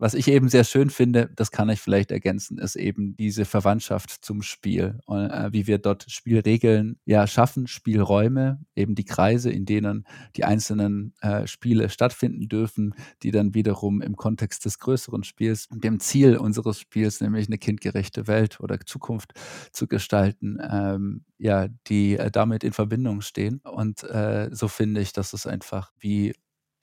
Was 0.01 0.15
ich 0.15 0.27
eben 0.29 0.49
sehr 0.49 0.63
schön 0.63 0.89
finde, 0.89 1.29
das 1.35 1.51
kann 1.51 1.69
ich 1.69 1.79
vielleicht 1.79 2.09
ergänzen, 2.09 2.57
ist 2.57 2.75
eben 2.75 3.15
diese 3.17 3.45
Verwandtschaft 3.45 4.25
zum 4.25 4.41
Spiel, 4.41 4.97
äh, 5.07 5.49
wie 5.51 5.67
wir 5.67 5.77
dort 5.77 6.09
Spielregeln 6.09 6.97
ja 7.05 7.27
schaffen, 7.27 7.67
Spielräume, 7.67 8.59
eben 8.75 8.95
die 8.95 9.05
Kreise, 9.05 9.51
in 9.51 9.65
denen 9.65 10.07
die 10.35 10.43
einzelnen 10.43 11.13
äh, 11.21 11.45
Spiele 11.45 11.87
stattfinden 11.89 12.49
dürfen, 12.49 12.95
die 13.21 13.29
dann 13.29 13.53
wiederum 13.53 14.01
im 14.01 14.15
Kontext 14.15 14.65
des 14.65 14.79
größeren 14.79 15.23
Spiels, 15.23 15.67
dem 15.69 15.99
Ziel 15.99 16.35
unseres 16.35 16.79
Spiels, 16.79 17.21
nämlich 17.21 17.45
eine 17.45 17.59
kindgerechte 17.59 18.25
Welt 18.25 18.59
oder 18.59 18.79
Zukunft 18.83 19.33
zu 19.71 19.85
gestalten, 19.85 20.57
ähm, 20.67 21.25
ja, 21.37 21.67
die 21.85 22.17
äh, 22.17 22.31
damit 22.31 22.63
in 22.63 22.73
Verbindung 22.73 23.21
stehen. 23.21 23.61
Und 23.63 24.01
äh, 24.05 24.49
so 24.51 24.67
finde 24.67 24.99
ich, 25.01 25.13
dass 25.13 25.33
es 25.33 25.45
einfach 25.45 25.91
wie 25.99 26.33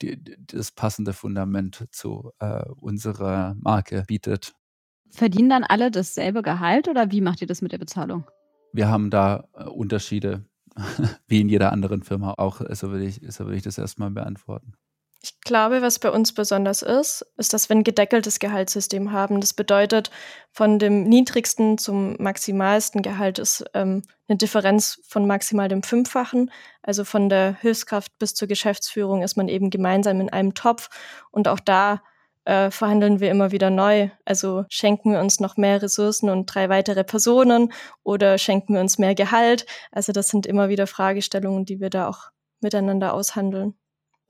die, 0.01 0.21
das 0.47 0.71
passende 0.71 1.13
Fundament 1.13 1.87
zu 1.91 2.31
äh, 2.39 2.63
unserer 2.77 3.55
Marke 3.59 4.03
bietet. 4.07 4.53
Verdienen 5.09 5.49
dann 5.49 5.63
alle 5.63 5.91
dasselbe 5.91 6.41
Gehalt 6.41 6.87
oder 6.87 7.11
wie 7.11 7.21
macht 7.21 7.41
ihr 7.41 7.47
das 7.47 7.61
mit 7.61 7.71
der 7.71 7.77
Bezahlung? 7.77 8.25
Wir 8.73 8.87
haben 8.87 9.09
da 9.09 9.47
äh, 9.53 9.63
Unterschiede, 9.63 10.45
wie 11.27 11.41
in 11.41 11.49
jeder 11.49 11.71
anderen 11.71 12.03
Firma 12.03 12.35
auch. 12.37 12.61
So 12.69 12.91
würde 12.91 13.05
ich, 13.05 13.21
so 13.27 13.45
würde 13.45 13.57
ich 13.57 13.63
das 13.63 13.77
erstmal 13.77 14.11
beantworten. 14.11 14.73
Ich 15.21 15.41
glaube, 15.41 15.81
was 15.81 15.99
bei 15.99 16.11
uns 16.11 16.33
besonders 16.33 16.81
ist, 16.81 17.25
ist, 17.35 17.51
dass 17.51 17.67
wir 17.67 17.75
ein 17.75 17.83
gedeckeltes 17.83 18.39
Gehaltssystem 18.39 19.11
haben. 19.11 19.41
Das 19.41 19.53
bedeutet, 19.53 20.11
von 20.53 20.79
dem 20.79 21.03
niedrigsten 21.03 21.77
zum 21.77 22.15
maximalsten 22.19 23.01
Gehalt 23.01 23.37
ist 23.37 23.65
ähm, 23.73 24.03
eine 24.29 24.37
Differenz 24.37 25.01
von 25.05 25.27
maximal 25.27 25.67
dem 25.67 25.83
Fünffachen. 25.83 26.51
Also 26.83 27.03
von 27.03 27.27
der 27.27 27.57
Hilfskraft 27.59 28.17
bis 28.17 28.33
zur 28.33 28.47
Geschäftsführung 28.47 29.21
ist 29.21 29.35
man 29.35 29.49
eben 29.49 29.69
gemeinsam 29.69 30.21
in 30.21 30.29
einem 30.29 30.53
Topf. 30.53 30.89
Und 31.31 31.49
auch 31.49 31.59
da 31.59 32.01
äh, 32.45 32.71
verhandeln 32.71 33.19
wir 33.19 33.29
immer 33.29 33.51
wieder 33.51 33.69
neu. 33.69 34.09
Also 34.23 34.63
schenken 34.69 35.11
wir 35.11 35.19
uns 35.19 35.41
noch 35.41 35.57
mehr 35.57 35.81
Ressourcen 35.81 36.29
und 36.29 36.45
drei 36.45 36.69
weitere 36.69 37.03
Personen 37.03 37.73
oder 38.03 38.37
schenken 38.37 38.73
wir 38.73 38.81
uns 38.81 38.97
mehr 38.97 39.15
Gehalt. 39.15 39.65
Also 39.91 40.13
das 40.13 40.29
sind 40.29 40.45
immer 40.45 40.69
wieder 40.69 40.87
Fragestellungen, 40.87 41.65
die 41.65 41.81
wir 41.81 41.89
da 41.89 42.07
auch 42.07 42.29
miteinander 42.61 43.13
aushandeln. 43.13 43.78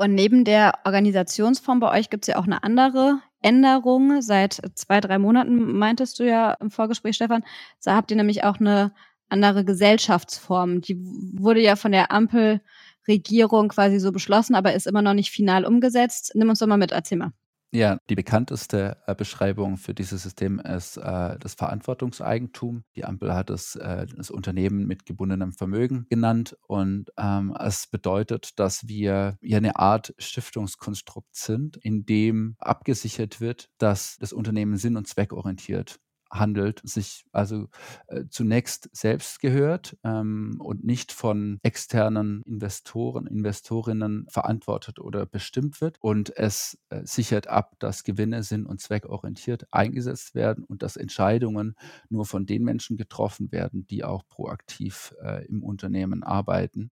Und 0.01 0.15
neben 0.15 0.45
der 0.45 0.75
Organisationsform 0.85 1.81
bei 1.81 1.91
euch 1.99 2.09
gibt 2.09 2.23
es 2.23 2.27
ja 2.27 2.37
auch 2.37 2.45
eine 2.45 2.63
andere 2.63 3.19
Änderung. 3.41 4.21
Seit 4.21 4.61
zwei, 4.75 5.01
drei 5.01 5.19
Monaten 5.19 5.73
meintest 5.77 6.19
du 6.19 6.23
ja 6.23 6.53
im 6.53 6.71
Vorgespräch, 6.71 7.17
Stefan, 7.17 7.43
da 7.83 7.95
habt 7.95 8.09
ihr 8.09 8.15
nämlich 8.15 8.45
auch 8.45 8.61
eine 8.61 8.93
andere 9.27 9.65
Gesellschaftsform. 9.65 10.79
Die 10.79 10.97
wurde 11.37 11.61
ja 11.61 11.75
von 11.75 11.91
der 11.91 12.13
Ampel 12.13 12.61
Regierung 13.09 13.67
quasi 13.67 13.99
so 13.99 14.13
beschlossen, 14.13 14.55
aber 14.55 14.73
ist 14.73 14.87
immer 14.87 15.01
noch 15.01 15.13
nicht 15.13 15.31
final 15.31 15.65
umgesetzt. 15.65 16.31
Nimm 16.33 16.47
uns 16.47 16.59
doch 16.59 16.67
mal 16.67 16.77
mit, 16.77 16.93
erzähl 16.93 17.17
mal. 17.17 17.33
Ja, 17.71 17.99
die 18.09 18.15
bekannteste 18.15 18.97
äh, 19.05 19.13
Beschreibung 19.13 19.77
für 19.77 19.93
dieses 19.93 20.23
System 20.23 20.57
ist 20.59 20.97
äh, 20.97 21.37
das 21.37 21.53
Verantwortungseigentum. 21.53 22.83
Die 22.95 23.05
Ampel 23.05 23.31
hat 23.35 23.51
es 23.51 23.75
äh, 23.75 24.07
das 24.07 24.31
Unternehmen 24.31 24.87
mit 24.87 25.05
gebundenem 25.05 25.53
Vermögen 25.53 26.07
genannt 26.09 26.57
und 26.65 27.11
ähm, 27.17 27.55
es 27.59 27.85
bedeutet, 27.85 28.57
dass 28.57 28.87
wir 28.87 29.37
ja 29.41 29.57
eine 29.57 29.75
Art 29.75 30.15
Stiftungskonstrukt 30.17 31.35
sind, 31.35 31.77
in 31.77 32.07
dem 32.07 32.55
abgesichert 32.57 33.39
wird, 33.39 33.69
dass 33.77 34.17
das 34.17 34.33
Unternehmen 34.33 34.77
sinn- 34.77 34.97
und 34.97 35.07
zweckorientiert 35.07 35.99
handelt, 36.31 36.81
sich 36.83 37.25
also 37.31 37.67
äh, 38.07 38.25
zunächst 38.29 38.89
selbst 38.95 39.39
gehört 39.39 39.97
ähm, 40.03 40.57
und 40.59 40.83
nicht 40.83 41.11
von 41.11 41.59
externen 41.63 42.43
Investoren, 42.43 43.27
Investorinnen 43.27 44.27
verantwortet 44.29 44.99
oder 44.99 45.25
bestimmt 45.25 45.81
wird. 45.81 45.97
Und 46.01 46.35
es 46.37 46.77
äh, 46.89 47.01
sichert 47.03 47.47
ab, 47.47 47.75
dass 47.79 48.03
Gewinne 48.03 48.43
sinn- 48.43 48.65
und 48.65 48.81
zweckorientiert 48.81 49.67
eingesetzt 49.71 50.35
werden 50.35 50.63
und 50.63 50.83
dass 50.83 50.97
Entscheidungen 50.97 51.75
nur 52.09 52.25
von 52.25 52.45
den 52.45 52.63
Menschen 52.63 52.97
getroffen 52.97 53.51
werden, 53.51 53.87
die 53.87 54.03
auch 54.03 54.23
proaktiv 54.27 55.15
äh, 55.23 55.45
im 55.47 55.63
Unternehmen 55.63 56.23
arbeiten. 56.23 56.91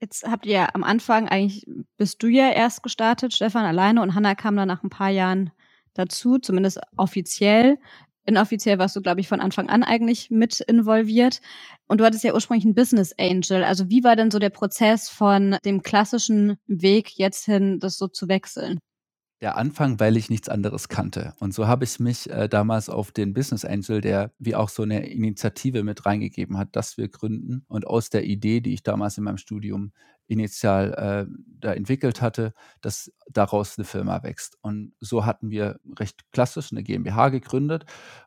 Jetzt 0.00 0.24
habt 0.24 0.44
ihr 0.44 0.74
am 0.74 0.84
Anfang, 0.84 1.28
eigentlich 1.28 1.66
bist 1.96 2.22
du 2.22 2.26
ja 2.26 2.50
erst 2.50 2.82
gestartet, 2.82 3.32
Stefan 3.32 3.64
alleine, 3.64 4.02
und 4.02 4.14
Hanna 4.14 4.34
kam 4.34 4.56
dann 4.56 4.68
nach 4.68 4.82
ein 4.82 4.90
paar 4.90 5.08
Jahren 5.08 5.50
dazu, 5.94 6.38
zumindest 6.38 6.80
offiziell. 6.96 7.78
Inoffiziell 8.26 8.78
warst 8.78 8.96
du, 8.96 9.02
glaube 9.02 9.20
ich, 9.20 9.28
von 9.28 9.40
Anfang 9.40 9.68
an 9.68 9.82
eigentlich 9.82 10.30
mit 10.30 10.60
involviert. 10.60 11.40
Und 11.86 11.98
du 12.00 12.04
hattest 12.04 12.24
ja 12.24 12.32
ursprünglich 12.32 12.64
einen 12.64 12.74
Business 12.74 13.14
Angel. 13.18 13.64
Also 13.64 13.90
wie 13.90 14.02
war 14.02 14.16
denn 14.16 14.30
so 14.30 14.38
der 14.38 14.50
Prozess 14.50 15.08
von 15.08 15.56
dem 15.64 15.82
klassischen 15.82 16.56
Weg 16.66 17.18
jetzt 17.18 17.44
hin, 17.44 17.78
das 17.80 17.98
so 17.98 18.08
zu 18.08 18.28
wechseln? 18.28 18.78
Der 19.42 19.58
Anfang, 19.58 20.00
weil 20.00 20.16
ich 20.16 20.30
nichts 20.30 20.48
anderes 20.48 20.88
kannte. 20.88 21.34
Und 21.38 21.52
so 21.52 21.66
habe 21.66 21.84
ich 21.84 22.00
mich 22.00 22.30
äh, 22.30 22.48
damals 22.48 22.88
auf 22.88 23.12
den 23.12 23.34
Business 23.34 23.66
Angel, 23.66 24.00
der 24.00 24.32
wie 24.38 24.54
auch 24.54 24.70
so 24.70 24.84
eine 24.84 25.06
Initiative 25.06 25.82
mit 25.82 26.06
reingegeben 26.06 26.56
hat, 26.56 26.74
dass 26.76 26.96
wir 26.96 27.08
gründen. 27.08 27.64
Und 27.68 27.86
aus 27.86 28.08
der 28.08 28.24
Idee, 28.24 28.62
die 28.62 28.72
ich 28.72 28.82
damals 28.82 29.18
in 29.18 29.24
meinem 29.24 29.36
Studium 29.36 29.92
initial 30.26 30.92
äh, 30.94 31.34
da 31.60 31.72
entwickelt 31.72 32.20
hatte, 32.20 32.54
dass 32.80 33.12
daraus 33.28 33.78
eine 33.78 33.84
Firma 33.84 34.22
wächst. 34.22 34.56
Und 34.62 34.94
so 35.00 35.26
hatten 35.26 35.50
wir 35.50 35.80
recht 35.98 36.30
klassisch 36.32 36.72
eine 36.72 36.82
GmbH 36.82 37.28
gegründet 37.28 37.84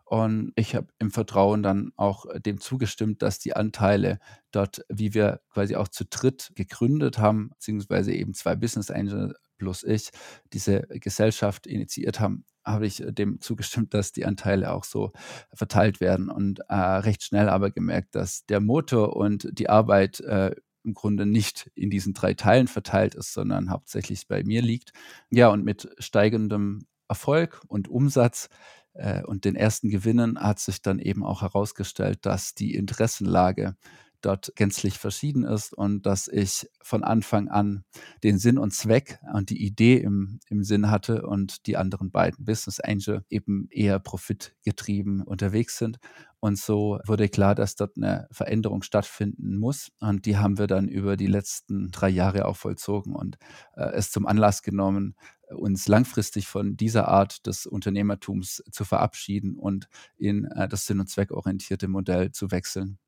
und 0.10 0.54
ich 0.56 0.74
habe 0.74 0.88
im 1.00 1.12
Vertrauen 1.12 1.64
dann 1.64 1.92
auch 1.98 2.26
dem 2.40 2.62
zugestimmt, 2.62 3.22
dass 3.22 3.40
die 3.40 3.56
Anteile 3.56 4.20
dort, 4.52 4.86
wie 4.90 5.14
wir 5.14 5.42
quasi 5.50 5.76
auch 5.76 5.90
zu 5.90 6.06
dritt 6.06 6.52
gegründet 6.56 7.18
haben, 7.18 7.50
beziehungsweise 7.50 8.14
eben 8.14 8.34
zwei 8.34 8.56
Business 8.56 8.90
Angel 8.90 9.36
plus 9.58 9.84
ich, 9.84 10.12
diese 10.54 10.82
Gesellschaft 10.90 11.68
initiiert 11.68 12.20
haben, 12.22 12.46
habe 12.64 12.86
ich 12.86 13.04
dem 13.06 13.42
zugestimmt, 13.42 13.94
dass 13.94 14.12
die 14.12 14.26
Anteile 14.26 14.72
auch 14.72 14.84
so 14.84 15.12
verteilt 15.54 16.00
werden 16.00 16.30
und 16.30 16.60
äh, 16.70 16.76
recht 16.76 17.24
schnell 17.24 17.50
aber 17.50 17.72
gemerkt, 17.72 18.16
dass 18.16 18.46
der 18.46 18.60
Motor 18.60 19.16
und 19.16 19.48
die 19.52 19.70
Arbeit 19.70 20.20
äh, 20.22 20.56
im 20.88 20.94
Grunde 20.94 21.26
nicht 21.26 21.70
in 21.76 21.90
diesen 21.90 22.14
drei 22.14 22.34
Teilen 22.34 22.68
verteilt 22.68 23.14
ist, 23.14 23.34
sondern 23.34 23.70
hauptsächlich 23.70 24.28
bei 24.28 24.44
mir 24.44 24.62
liegt. 24.62 24.94
Ja, 25.30 25.50
und 25.50 25.64
mit 25.64 25.90
steigendem 26.00 26.88
Erfolg 27.10 27.62
und 27.68 27.90
Umsatz 27.90 28.50
äh, 28.94 29.24
und 29.24 29.46
den 29.46 29.56
ersten 29.56 29.90
Gewinnen 29.90 30.40
hat 30.40 30.60
sich 30.60 30.82
dann 30.82 31.00
eben 31.00 31.24
auch 31.24 31.42
herausgestellt, 31.42 32.26
dass 32.26 32.56
die 32.56 32.74
Interessenlage 32.74 33.76
dort 34.22 34.52
gänzlich 34.56 34.98
verschieden 34.98 35.44
ist 35.44 35.74
und 35.74 36.06
dass 36.06 36.28
ich 36.28 36.70
von 36.82 37.04
Anfang 37.04 37.50
an 37.50 37.84
den 38.24 38.40
Sinn 38.40 38.58
und 38.58 38.74
Zweck 38.74 39.20
und 39.34 39.50
die 39.50 39.64
Idee 39.64 39.98
im, 39.98 40.40
im 40.50 40.64
Sinn 40.64 40.90
hatte 40.90 41.26
und 41.28 41.68
die 41.68 41.78
anderen 41.78 42.12
beiden 42.12 42.46
Business 42.46 42.80
Angel 42.80 43.24
eben 43.30 43.68
eher 43.70 44.00
profitgetrieben 44.00 45.22
unterwegs 45.22 45.78
sind. 45.78 45.98
Und 46.40 46.60
so 46.60 47.00
wurde 47.06 47.30
klar, 47.30 47.56
dass 47.56 47.76
dort 47.76 47.98
eine 47.98 48.28
Veränderung 48.32 48.84
stattfinden 48.84 49.58
muss. 49.58 49.90
Und 50.00 50.26
die 50.26 50.38
haben 50.38 50.60
wir 50.60 50.68
dann 50.68 50.88
über 50.88 51.18
die 51.18 51.28
letzten 51.28 51.90
drei 51.90 52.10
Jahre 52.10 52.46
auch 52.46 52.58
vollzogen 52.58 53.16
und 53.16 53.38
äh, 53.76 53.90
es 53.94 54.12
zum 54.12 54.28
Anlass 54.28 54.62
genommen, 54.62 55.16
uns 55.50 55.88
langfristig 55.88 56.48
von 56.48 56.76
dieser 56.78 57.08
Art 57.08 57.46
des 57.48 57.66
Unternehmertums 57.66 58.64
zu 58.72 58.86
verabschieden 58.86 59.58
und 59.58 59.88
in 60.18 60.46
äh, 60.46 60.68
das 60.68 60.86
sinn- 60.86 61.00
und 61.00 61.10
zweckorientierte 61.10 61.88
Modell 61.88 62.32
zu 62.32 62.52
wechseln. 62.52 63.00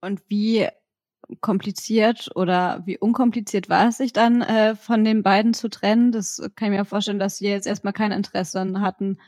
Und 0.00 0.22
wie 0.28 0.68
kompliziert 1.40 2.30
oder 2.34 2.82
wie 2.86 2.98
unkompliziert 2.98 3.68
war 3.68 3.88
es 3.88 3.98
sich 3.98 4.12
dann 4.12 4.42
äh, 4.42 4.74
von 4.74 5.04
den 5.04 5.22
beiden 5.22 5.54
zu 5.54 5.68
trennen? 5.68 6.12
Das 6.12 6.40
kann 6.56 6.72
ich 6.72 6.78
mir 6.78 6.84
vorstellen, 6.84 7.18
dass 7.18 7.38
sie 7.38 7.48
jetzt 7.48 7.66
erstmal 7.66 7.92
kein 7.92 8.12
Interesse 8.12 8.60
hatten, 8.80 9.18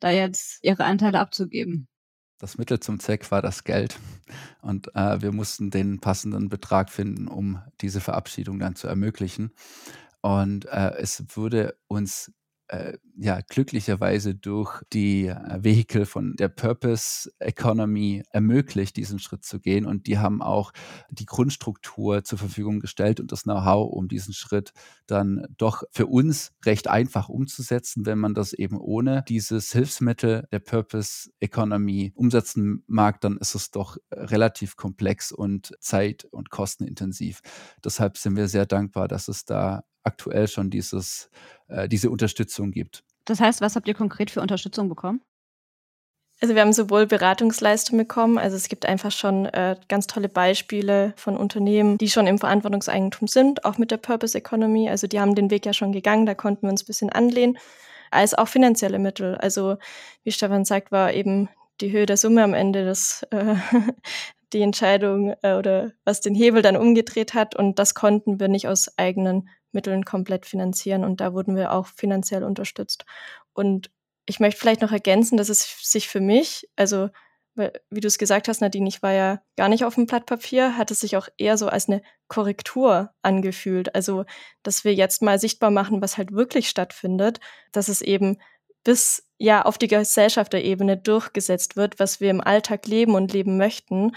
da 0.00 0.10
jetzt 0.10 0.58
ihre 0.62 0.84
Anteile 0.84 1.20
abzugeben. 1.20 1.88
Das 2.38 2.58
Mittel 2.58 2.80
zum 2.80 2.98
Zweck 2.98 3.30
war 3.30 3.40
das 3.40 3.62
Geld 3.62 4.00
und 4.62 4.92
äh, 4.96 5.22
wir 5.22 5.30
mussten 5.30 5.70
den 5.70 6.00
passenden 6.00 6.48
Betrag 6.48 6.90
finden, 6.90 7.28
um 7.28 7.62
diese 7.80 8.00
Verabschiedung 8.00 8.58
dann 8.58 8.74
zu 8.74 8.88
ermöglichen. 8.88 9.52
Und 10.22 10.64
äh, 10.64 10.94
es 10.98 11.22
wurde 11.36 11.76
uns 11.86 12.32
äh, 12.72 12.96
ja 13.18 13.40
glücklicherweise 13.46 14.34
durch 14.34 14.82
die 14.94 15.26
äh, 15.26 15.62
Vehikel 15.62 16.06
von 16.06 16.34
der 16.36 16.48
Purpose 16.48 17.30
Economy 17.38 18.22
ermöglicht, 18.30 18.96
diesen 18.96 19.18
Schritt 19.18 19.44
zu 19.44 19.60
gehen. 19.60 19.84
Und 19.84 20.06
die 20.06 20.18
haben 20.18 20.40
auch 20.40 20.72
die 21.10 21.26
Grundstruktur 21.26 22.24
zur 22.24 22.38
Verfügung 22.38 22.80
gestellt 22.80 23.20
und 23.20 23.30
das 23.30 23.42
Know-how, 23.42 23.92
um 23.92 24.08
diesen 24.08 24.32
Schritt 24.32 24.72
dann 25.06 25.46
doch 25.58 25.82
für 25.90 26.06
uns 26.06 26.52
recht 26.64 26.88
einfach 26.88 27.28
umzusetzen, 27.28 28.06
wenn 28.06 28.18
man 28.18 28.32
das 28.32 28.54
eben 28.54 28.80
ohne 28.80 29.22
dieses 29.28 29.70
Hilfsmittel 29.72 30.48
der 30.50 30.60
Purpose 30.60 31.30
Economy 31.40 32.12
umsetzen 32.14 32.84
mag, 32.86 33.20
dann 33.20 33.36
ist 33.36 33.54
es 33.54 33.70
doch 33.70 33.98
relativ 34.10 34.76
komplex 34.76 35.30
und 35.30 35.74
zeit- 35.80 36.24
und 36.24 36.48
kostenintensiv. 36.48 37.42
Deshalb 37.84 38.16
sind 38.16 38.36
wir 38.36 38.48
sehr 38.48 38.64
dankbar, 38.64 39.08
dass 39.08 39.28
es 39.28 39.44
da 39.44 39.84
aktuell 40.04 40.48
schon 40.48 40.70
dieses, 40.70 41.30
äh, 41.68 41.88
diese 41.88 42.10
Unterstützung 42.10 42.70
gibt. 42.70 43.04
Das 43.24 43.40
heißt, 43.40 43.60
was 43.60 43.76
habt 43.76 43.88
ihr 43.88 43.94
konkret 43.94 44.30
für 44.30 44.40
Unterstützung 44.40 44.88
bekommen? 44.88 45.20
Also 46.40 46.56
wir 46.56 46.62
haben 46.62 46.72
sowohl 46.72 47.06
Beratungsleistungen 47.06 48.04
bekommen, 48.04 48.36
also 48.36 48.56
es 48.56 48.68
gibt 48.68 48.84
einfach 48.84 49.12
schon 49.12 49.46
äh, 49.46 49.76
ganz 49.88 50.08
tolle 50.08 50.28
Beispiele 50.28 51.14
von 51.16 51.36
Unternehmen, 51.36 51.98
die 51.98 52.10
schon 52.10 52.26
im 52.26 52.38
Verantwortungseigentum 52.38 53.28
sind, 53.28 53.64
auch 53.64 53.78
mit 53.78 53.92
der 53.92 53.98
Purpose 53.98 54.36
Economy. 54.36 54.90
Also 54.90 55.06
die 55.06 55.20
haben 55.20 55.36
den 55.36 55.52
Weg 55.52 55.64
ja 55.66 55.72
schon 55.72 55.92
gegangen, 55.92 56.26
da 56.26 56.34
konnten 56.34 56.62
wir 56.62 56.70
uns 56.70 56.82
ein 56.82 56.86
bisschen 56.86 57.10
anlehnen, 57.10 57.58
als 58.10 58.34
auch 58.34 58.48
finanzielle 58.48 58.98
Mittel. 58.98 59.36
Also 59.36 59.76
wie 60.24 60.32
Stefan 60.32 60.64
sagt, 60.64 60.90
war 60.90 61.12
eben 61.12 61.48
die 61.80 61.92
Höhe 61.92 62.06
der 62.06 62.16
Summe 62.16 62.42
am 62.44 62.54
Ende 62.54 62.84
das, 62.84 63.26
äh, 63.30 63.56
die 64.52 64.62
Entscheidung 64.62 65.34
äh, 65.42 65.54
oder 65.54 65.92
was 66.04 66.20
den 66.20 66.34
Hebel 66.34 66.62
dann 66.62 66.76
umgedreht 66.76 67.34
hat. 67.34 67.54
Und 67.54 67.78
das 67.78 67.94
konnten 67.94 68.38
wir 68.40 68.48
nicht 68.48 68.68
aus 68.68 68.96
eigenen 68.98 69.48
Mitteln 69.72 70.04
komplett 70.04 70.46
finanzieren 70.46 71.02
und 71.02 71.20
da 71.20 71.32
wurden 71.32 71.56
wir 71.56 71.72
auch 71.72 71.86
finanziell 71.86 72.44
unterstützt. 72.44 73.06
Und 73.54 73.90
ich 74.26 74.38
möchte 74.38 74.60
vielleicht 74.60 74.82
noch 74.82 74.92
ergänzen, 74.92 75.36
dass 75.36 75.48
es 75.48 75.90
sich 75.90 76.08
für 76.08 76.20
mich, 76.20 76.68
also 76.76 77.08
wie 77.54 78.00
du 78.00 78.08
es 78.08 78.16
gesagt 78.16 78.48
hast, 78.48 78.62
Nadine, 78.62 78.88
ich 78.88 79.02
war 79.02 79.12
ja 79.12 79.42
gar 79.56 79.68
nicht 79.68 79.84
auf 79.84 79.96
dem 79.96 80.06
Blatt 80.06 80.24
Papier, 80.24 80.78
hat 80.78 80.90
es 80.90 81.00
sich 81.00 81.16
auch 81.16 81.28
eher 81.36 81.58
so 81.58 81.68
als 81.68 81.86
eine 81.88 82.02
Korrektur 82.28 83.10
angefühlt. 83.20 83.94
Also, 83.94 84.24
dass 84.62 84.84
wir 84.84 84.94
jetzt 84.94 85.20
mal 85.20 85.38
sichtbar 85.38 85.70
machen, 85.70 86.00
was 86.00 86.16
halt 86.16 86.32
wirklich 86.32 86.70
stattfindet, 86.70 87.40
dass 87.70 87.88
es 87.88 88.00
eben 88.00 88.38
bis 88.84 89.28
ja 89.42 89.62
auf 89.62 89.78
die 89.78 89.88
Gesellschafterebene 89.88 90.96
durchgesetzt 90.96 91.76
wird, 91.76 91.98
was 91.98 92.20
wir 92.20 92.30
im 92.30 92.40
Alltag 92.40 92.86
leben 92.86 93.14
und 93.14 93.32
leben 93.32 93.56
möchten 93.56 94.12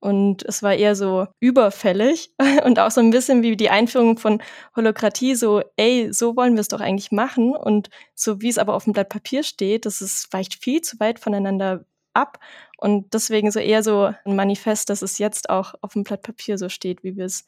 und 0.00 0.42
es 0.44 0.62
war 0.62 0.74
eher 0.74 0.96
so 0.96 1.26
überfällig 1.40 2.32
und 2.64 2.78
auch 2.78 2.90
so 2.90 3.00
ein 3.00 3.10
bisschen 3.10 3.42
wie 3.42 3.56
die 3.56 3.70
Einführung 3.70 4.16
von 4.18 4.42
Holokratie, 4.74 5.34
so, 5.34 5.62
ey, 5.76 6.12
so 6.12 6.36
wollen 6.36 6.54
wir 6.54 6.62
es 6.62 6.68
doch 6.68 6.80
eigentlich 6.80 7.12
machen. 7.12 7.54
Und 7.54 7.90
so 8.14 8.40
wie 8.40 8.48
es 8.48 8.58
aber 8.58 8.74
auf 8.74 8.84
dem 8.84 8.94
Blatt 8.94 9.10
Papier 9.10 9.42
steht, 9.42 9.84
das 9.84 10.00
ist, 10.00 10.32
weicht 10.32 10.54
viel 10.54 10.80
zu 10.80 10.98
weit 11.00 11.20
voneinander 11.20 11.84
ab. 12.14 12.38
Und 12.78 13.12
deswegen 13.12 13.50
so 13.50 13.60
eher 13.60 13.82
so 13.82 14.12
ein 14.24 14.36
Manifest, 14.36 14.88
dass 14.88 15.02
es 15.02 15.18
jetzt 15.18 15.50
auch 15.50 15.74
auf 15.82 15.92
dem 15.92 16.04
Blatt 16.04 16.22
Papier 16.22 16.56
so 16.56 16.70
steht, 16.70 17.04
wie 17.04 17.16
wir 17.16 17.26
es 17.26 17.44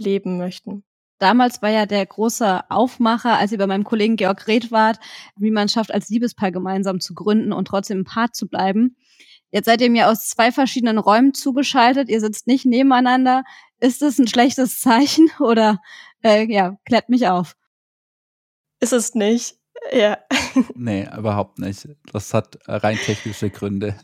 leben 0.00 0.38
möchten. 0.38 0.84
Damals 1.22 1.62
war 1.62 1.70
ja 1.70 1.86
der 1.86 2.04
große 2.04 2.68
Aufmacher, 2.68 3.38
als 3.38 3.52
ihr 3.52 3.58
bei 3.58 3.68
meinem 3.68 3.84
Kollegen 3.84 4.16
Georg 4.16 4.48
Reth 4.48 4.72
wart, 4.72 4.98
wie 5.36 5.52
man 5.52 5.68
schafft, 5.68 5.94
als 5.94 6.08
Liebespaar 6.08 6.50
gemeinsam 6.50 6.98
zu 6.98 7.14
gründen 7.14 7.52
und 7.52 7.66
trotzdem 7.68 8.00
ein 8.00 8.04
Paar 8.04 8.32
zu 8.32 8.48
bleiben. 8.48 8.96
Jetzt 9.52 9.66
seid 9.66 9.80
ihr 9.82 9.90
mir 9.90 10.08
aus 10.08 10.28
zwei 10.28 10.50
verschiedenen 10.50 10.98
Räumen 10.98 11.32
zugeschaltet. 11.32 12.08
Ihr 12.08 12.18
sitzt 12.18 12.48
nicht 12.48 12.66
nebeneinander. 12.66 13.44
Ist 13.78 14.02
das 14.02 14.18
ein 14.18 14.26
schlechtes 14.26 14.80
Zeichen 14.80 15.30
oder 15.38 15.80
äh, 16.24 16.44
ja, 16.52 16.76
klärt 16.86 17.08
mich 17.08 17.28
auf? 17.28 17.54
Ist 18.80 18.92
es 18.92 19.14
nicht. 19.14 19.54
Ja. 19.92 20.18
Nee, 20.74 21.08
überhaupt 21.16 21.60
nicht. 21.60 21.88
Das 22.12 22.34
hat 22.34 22.58
rein 22.66 22.96
technische 22.96 23.48
Gründe. 23.48 23.94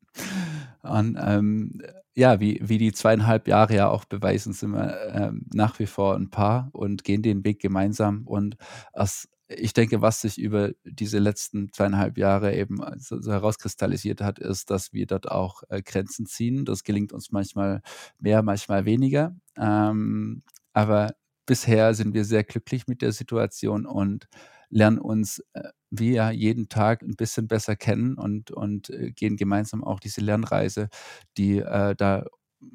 Und 0.82 1.18
ähm, 1.22 1.82
ja, 2.14 2.40
wie, 2.40 2.60
wie 2.62 2.78
die 2.78 2.92
zweieinhalb 2.92 3.48
Jahre 3.48 3.74
ja 3.74 3.88
auch 3.88 4.04
beweisen, 4.04 4.52
sind 4.52 4.72
wir 4.72 4.90
äh, 5.08 5.32
nach 5.54 5.78
wie 5.78 5.86
vor 5.86 6.14
ein 6.16 6.30
Paar 6.30 6.68
und 6.72 7.04
gehen 7.04 7.22
den 7.22 7.44
Weg 7.44 7.60
gemeinsam. 7.60 8.26
Und 8.26 8.56
aus, 8.92 9.28
ich 9.48 9.72
denke, 9.72 10.02
was 10.02 10.20
sich 10.20 10.38
über 10.38 10.72
diese 10.84 11.18
letzten 11.18 11.72
zweieinhalb 11.72 12.18
Jahre 12.18 12.54
eben 12.54 12.80
so, 12.98 13.20
so 13.20 13.32
herauskristallisiert 13.32 14.20
hat, 14.20 14.38
ist, 14.38 14.70
dass 14.70 14.92
wir 14.92 15.06
dort 15.06 15.30
auch 15.30 15.62
äh, 15.70 15.82
Grenzen 15.82 16.26
ziehen. 16.26 16.64
Das 16.64 16.84
gelingt 16.84 17.12
uns 17.12 17.32
manchmal 17.32 17.82
mehr, 18.18 18.42
manchmal 18.42 18.84
weniger. 18.84 19.34
Ähm, 19.58 20.42
aber 20.74 21.14
bisher 21.46 21.94
sind 21.94 22.14
wir 22.14 22.24
sehr 22.24 22.44
glücklich 22.44 22.86
mit 22.86 23.02
der 23.02 23.12
Situation 23.12 23.86
und 23.86 24.28
lernen 24.72 24.98
uns 24.98 25.40
äh, 25.52 25.68
wir 25.90 26.32
jeden 26.32 26.68
Tag 26.68 27.02
ein 27.02 27.16
bisschen 27.16 27.46
besser 27.46 27.76
kennen 27.76 28.14
und, 28.16 28.50
und 28.50 28.90
äh, 28.90 29.12
gehen 29.12 29.36
gemeinsam 29.36 29.84
auch 29.84 30.00
diese 30.00 30.22
Lernreise, 30.22 30.88
die 31.36 31.58
äh, 31.58 31.94
da 31.94 32.24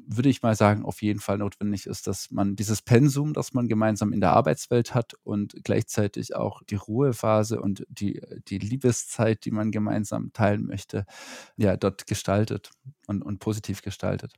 würde 0.06 0.28
ich 0.28 0.42
mal 0.42 0.54
sagen, 0.54 0.84
auf 0.84 1.00
jeden 1.00 1.20
Fall 1.20 1.38
notwendig 1.38 1.86
ist, 1.86 2.06
dass 2.06 2.30
man 2.30 2.56
dieses 2.56 2.82
Pensum, 2.82 3.32
das 3.32 3.54
man 3.54 3.68
gemeinsam 3.68 4.12
in 4.12 4.20
der 4.20 4.32
Arbeitswelt 4.32 4.94
hat 4.94 5.14
und 5.24 5.54
gleichzeitig 5.64 6.36
auch 6.36 6.62
die 6.62 6.74
Ruhephase 6.74 7.60
und 7.60 7.86
die, 7.88 8.20
die 8.48 8.58
Liebeszeit, 8.58 9.46
die 9.46 9.50
man 9.50 9.70
gemeinsam 9.70 10.32
teilen 10.34 10.66
möchte, 10.66 11.06
ja, 11.56 11.76
dort 11.78 12.06
gestaltet 12.06 12.70
und, 13.06 13.22
und 13.22 13.38
positiv 13.38 13.80
gestaltet. 13.80 14.34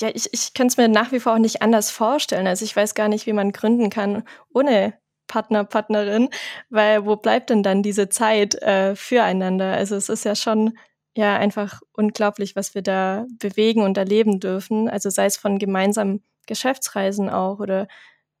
Ja, 0.00 0.08
ich, 0.14 0.32
ich 0.32 0.54
kann 0.54 0.68
es 0.68 0.76
mir 0.76 0.88
nach 0.88 1.12
wie 1.12 1.20
vor 1.20 1.34
auch 1.34 1.38
nicht 1.38 1.62
anders 1.62 1.90
vorstellen. 1.90 2.46
Also 2.46 2.64
ich 2.64 2.74
weiß 2.74 2.94
gar 2.94 3.08
nicht, 3.08 3.26
wie 3.26 3.34
man 3.34 3.52
gründen 3.52 3.90
kann 3.90 4.22
ohne 4.54 4.94
Partner, 5.30 5.64
Partnerin, 5.64 6.28
weil 6.70 7.06
wo 7.06 7.16
bleibt 7.16 7.50
denn 7.50 7.62
dann 7.62 7.82
diese 7.82 8.08
Zeit 8.08 8.56
äh, 8.56 8.96
füreinander? 8.96 9.72
Also 9.72 9.94
es 9.94 10.08
ist 10.08 10.24
ja 10.24 10.34
schon 10.34 10.76
ja 11.16 11.36
einfach 11.36 11.80
unglaublich, 11.92 12.56
was 12.56 12.74
wir 12.74 12.82
da 12.82 13.26
bewegen 13.38 13.82
und 13.82 13.96
erleben 13.96 14.40
dürfen. 14.40 14.88
Also 14.88 15.08
sei 15.08 15.26
es 15.26 15.36
von 15.36 15.58
gemeinsamen 15.58 16.22
Geschäftsreisen 16.46 17.30
auch 17.30 17.60
oder 17.60 17.86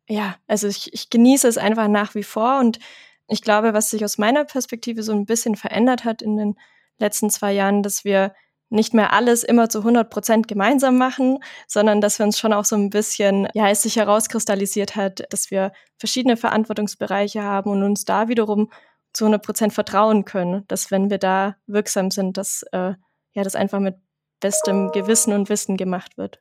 ja, 0.08 0.34
also 0.48 0.66
ich, 0.66 0.92
ich 0.92 1.10
genieße 1.10 1.46
es 1.46 1.58
einfach 1.58 1.86
nach 1.86 2.16
wie 2.16 2.24
vor 2.24 2.58
und 2.58 2.80
ich 3.28 3.42
glaube, 3.42 3.72
was 3.72 3.90
sich 3.90 4.04
aus 4.04 4.18
meiner 4.18 4.44
Perspektive 4.44 5.04
so 5.04 5.12
ein 5.12 5.26
bisschen 5.26 5.54
verändert 5.54 6.04
hat 6.04 6.22
in 6.22 6.36
den 6.36 6.56
letzten 6.98 7.30
zwei 7.30 7.52
Jahren, 7.52 7.84
dass 7.84 8.04
wir 8.04 8.34
nicht 8.70 8.94
mehr 8.94 9.12
alles 9.12 9.42
immer 9.42 9.68
zu 9.68 9.78
100 9.78 10.10
Prozent 10.10 10.48
gemeinsam 10.48 10.96
machen, 10.96 11.38
sondern 11.66 12.00
dass 12.00 12.18
wir 12.18 12.26
uns 12.26 12.38
schon 12.38 12.52
auch 12.52 12.64
so 12.64 12.76
ein 12.76 12.90
bisschen, 12.90 13.48
ja, 13.52 13.68
es 13.68 13.82
sich 13.82 13.96
herauskristallisiert 13.96 14.96
hat, 14.96 15.24
dass 15.32 15.50
wir 15.50 15.72
verschiedene 15.98 16.36
Verantwortungsbereiche 16.36 17.42
haben 17.42 17.70
und 17.70 17.82
uns 17.82 18.04
da 18.04 18.28
wiederum 18.28 18.70
zu 19.12 19.24
100 19.24 19.44
Prozent 19.44 19.72
vertrauen 19.74 20.24
können, 20.24 20.64
dass 20.68 20.90
wenn 20.90 21.10
wir 21.10 21.18
da 21.18 21.56
wirksam 21.66 22.10
sind, 22.10 22.36
dass, 22.36 22.62
äh, 22.72 22.94
ja, 23.32 23.42
das 23.42 23.56
einfach 23.56 23.80
mit 23.80 23.96
bestem 24.40 24.92
Gewissen 24.92 25.32
und 25.32 25.48
Wissen 25.48 25.76
gemacht 25.76 26.16
wird. 26.16 26.40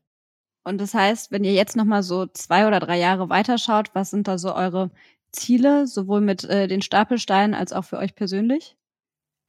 Und 0.64 0.80
das 0.80 0.94
heißt, 0.94 1.32
wenn 1.32 1.44
ihr 1.44 1.54
jetzt 1.54 1.76
nochmal 1.76 2.04
so 2.04 2.28
zwei 2.28 2.68
oder 2.68 2.80
drei 2.80 3.00
Jahre 3.00 3.30
weiterschaut, 3.30 3.90
was 3.94 4.12
sind 4.12 4.28
da 4.28 4.38
so 4.38 4.54
eure 4.54 4.92
Ziele, 5.32 5.88
sowohl 5.88 6.22
mit 6.22 6.44
äh, 6.44 6.68
den 6.68 6.82
Stapelsteinen 6.82 7.56
als 7.56 7.74
auch 7.74 7.86
für 7.86 7.98
euch 7.98 8.16
persönlich? 8.16 8.79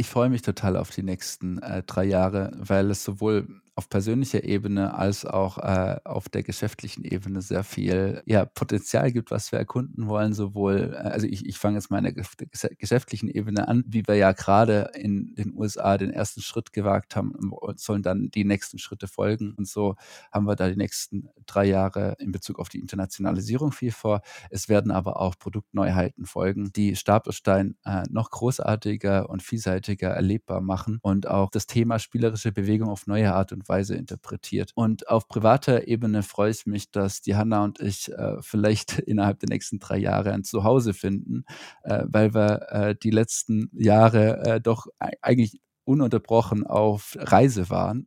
Ich 0.01 0.09
freue 0.09 0.31
mich 0.31 0.41
total 0.41 0.79
auf 0.79 0.89
die 0.89 1.03
nächsten 1.03 1.59
äh, 1.59 1.83
drei 1.83 2.05
Jahre, 2.05 2.53
weil 2.57 2.91
es 2.91 3.05
sowohl 3.05 3.61
auf 3.75 3.89
persönlicher 3.89 4.45
Ebene 4.45 4.95
als 4.95 5.25
auch 5.25 5.59
äh, 5.59 5.99
auf 6.05 6.29
der 6.29 6.43
geschäftlichen 6.43 7.05
Ebene 7.05 7.41
sehr 7.41 7.65
viel 7.65 8.23
ja, 8.27 8.45
Potenzial 8.45 9.13
gibt, 9.13 9.31
was 9.31 9.53
wir 9.53 9.59
erkunden 9.59 10.09
wollen. 10.09 10.35
Sowohl, 10.35 10.95
äh, 10.95 10.97
also 10.97 11.27
ich, 11.27 11.47
ich 11.47 11.59
fange 11.59 11.77
jetzt 11.77 11.91
meine 11.91 12.13
geschäftlichen 12.13 13.29
Ebene 13.29 13.69
an, 13.69 13.85
wie 13.87 14.07
wir 14.07 14.17
ja 14.17 14.33
gerade 14.33 14.91
in 14.95 15.35
den 15.35 15.55
USA 15.57 15.99
den 15.99 16.11
ersten 16.11 16.41
Schritt 16.41 16.73
gewagt 16.73 17.17
haben 17.17 17.33
und 17.33 17.81
sollen 17.81 18.03
dann 18.03 18.31
die 18.31 18.45
nächsten 18.45 18.79
Schritte 18.79 19.09
folgen. 19.09 19.55
Und 19.57 19.69
so 19.69 19.97
haben 20.33 20.47
wir 20.47 20.57
da 20.57 20.69
die 20.69 20.77
nächsten 20.77 21.29
drei 21.47 21.67
Jahre 21.67 22.17
in 22.19 22.33
Bezug 22.33 22.59
auf 22.59 22.69
die 22.69 22.81
Internationalisierung 22.81 23.73
viel 23.73 23.93
vor. 23.93 24.21
Es 24.51 24.69
werden 24.69 24.91
aber 24.91 25.21
auch 25.21 25.39
Produktneuheiten 25.39 26.27
folgen, 26.27 26.73
die 26.73 26.97
Stapelstein 26.97 27.77
äh, 27.85 28.03
noch 28.11 28.31
großartiger 28.31 29.29
und 29.31 29.43
vielseitiger 29.43 30.09
erlebbar 30.11 30.61
machen 30.61 30.99
und 31.03 31.27
auch 31.29 31.51
das 31.51 31.67
Thema 31.67 31.99
spielerische 31.99 32.53
Bewegung 32.53 32.89
auf 32.89 33.07
neue 33.07 33.33
Art 33.33 33.53
und 33.53 33.60
Weise 33.68 33.96
interpretiert. 33.96 34.73
Und 34.75 35.09
auf 35.09 35.29
privater 35.29 35.87
Ebene 35.88 36.23
freue 36.23 36.51
ich 36.51 36.66
mich, 36.66 36.90
dass 36.90 37.20
die 37.20 37.37
Hanna 37.37 37.64
und 37.64 37.81
ich 37.81 38.11
äh, 38.12 38.37
vielleicht 38.40 38.99
innerhalb 38.99 39.40
der 39.40 39.49
nächsten 39.49 39.79
drei 39.79 39.99
Jahre 39.99 40.33
ein 40.33 40.44
Zuhause 40.44 40.94
finden, 40.94 41.44
äh, 41.83 42.05
weil 42.07 42.35
wir 42.35 42.66
äh, 42.70 42.94
die 43.01 43.11
letzten 43.11 43.70
Jahre 43.73 44.44
äh, 44.44 44.61
doch 44.61 44.87
eigentlich 45.20 45.61
ununterbrochen 45.85 46.66
auf 46.66 47.16
Reise 47.18 47.70
waren. 47.70 48.07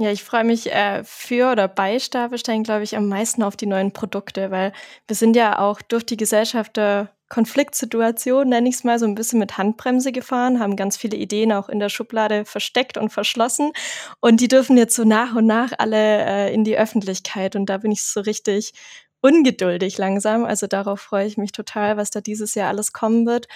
Ja, 0.00 0.10
ich 0.10 0.24
freue 0.24 0.42
mich 0.42 0.72
äh, 0.72 1.04
für 1.04 1.52
oder 1.52 1.68
bei 1.68 2.00
Stapelstein, 2.00 2.64
glaube 2.64 2.82
ich, 2.82 2.96
am 2.96 3.08
meisten 3.08 3.44
auf 3.44 3.56
die 3.56 3.66
neuen 3.66 3.92
Produkte, 3.92 4.50
weil 4.50 4.72
wir 5.06 5.14
sind 5.14 5.36
ja 5.36 5.60
auch 5.60 5.80
durch 5.82 6.04
die 6.04 6.16
Gesellschaft 6.16 6.76
der 6.76 7.10
Konfliktsituation, 7.28 8.48
nenne 8.48 8.68
ich 8.68 8.74
es 8.76 8.84
mal, 8.84 8.98
so 8.98 9.06
ein 9.06 9.14
bisschen 9.14 9.38
mit 9.38 9.56
Handbremse 9.56 10.10
gefahren, 10.10 10.58
haben 10.58 10.74
ganz 10.74 10.96
viele 10.96 11.16
Ideen 11.16 11.52
auch 11.52 11.68
in 11.68 11.78
der 11.78 11.88
Schublade 11.90 12.44
versteckt 12.44 12.98
und 12.98 13.10
verschlossen. 13.10 13.70
Und 14.20 14.40
die 14.40 14.48
dürfen 14.48 14.76
jetzt 14.76 14.96
so 14.96 15.04
nach 15.04 15.34
und 15.36 15.46
nach 15.46 15.72
alle 15.78 15.96
äh, 16.24 16.52
in 16.54 16.64
die 16.64 16.76
Öffentlichkeit. 16.76 17.54
Und 17.54 17.66
da 17.66 17.78
bin 17.78 17.92
ich 17.92 18.02
so 18.02 18.20
richtig 18.20 18.72
ungeduldig 19.20 19.96
langsam. 19.96 20.44
Also 20.44 20.66
darauf 20.66 21.00
freue 21.00 21.26
ich 21.26 21.36
mich 21.38 21.52
total, 21.52 21.96
was 21.96 22.10
da 22.10 22.20
dieses 22.20 22.54
Jahr 22.56 22.68
alles 22.68 22.92
kommen 22.92 23.26
wird. 23.26 23.46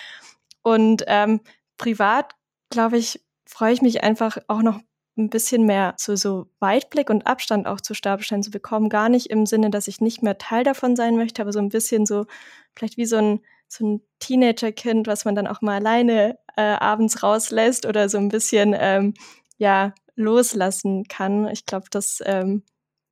Und 0.62 1.04
ähm, 1.08 1.40
privat, 1.78 2.34
glaube 2.70 2.98
ich, 2.98 3.20
freue 3.46 3.72
ich 3.72 3.82
mich 3.82 4.04
einfach 4.04 4.38
auch 4.48 4.62
noch 4.62 4.80
ein 5.18 5.30
bisschen 5.30 5.66
mehr 5.66 5.94
so, 5.98 6.16
so 6.16 6.46
Weitblick 6.60 7.10
und 7.10 7.26
Abstand 7.26 7.66
auch 7.66 7.80
zu 7.80 7.94
Stabelstein 7.94 8.42
zu 8.42 8.50
bekommen. 8.50 8.88
Gar 8.88 9.08
nicht 9.08 9.26
im 9.26 9.46
Sinne, 9.46 9.70
dass 9.70 9.88
ich 9.88 10.00
nicht 10.00 10.22
mehr 10.22 10.38
Teil 10.38 10.64
davon 10.64 10.96
sein 10.96 11.16
möchte, 11.16 11.42
aber 11.42 11.52
so 11.52 11.58
ein 11.58 11.68
bisschen 11.68 12.06
so, 12.06 12.26
vielleicht 12.74 12.96
wie 12.96 13.06
so 13.06 13.16
ein, 13.16 13.40
so 13.68 13.86
ein 13.86 14.02
Teenagerkind, 14.20 15.06
was 15.06 15.24
man 15.24 15.34
dann 15.34 15.46
auch 15.46 15.60
mal 15.60 15.76
alleine 15.76 16.38
äh, 16.56 16.62
abends 16.62 17.22
rauslässt 17.22 17.86
oder 17.86 18.08
so 18.08 18.18
ein 18.18 18.28
bisschen 18.28 18.74
ähm, 18.78 19.14
ja 19.58 19.94
loslassen 20.16 21.04
kann. 21.04 21.48
Ich 21.48 21.66
glaube, 21.66 21.86
das 21.90 22.22
ähm, 22.24 22.62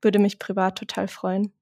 würde 0.02 0.18
mich 0.18 0.38
privat 0.38 0.78
total 0.78 1.08
freuen. 1.08 1.52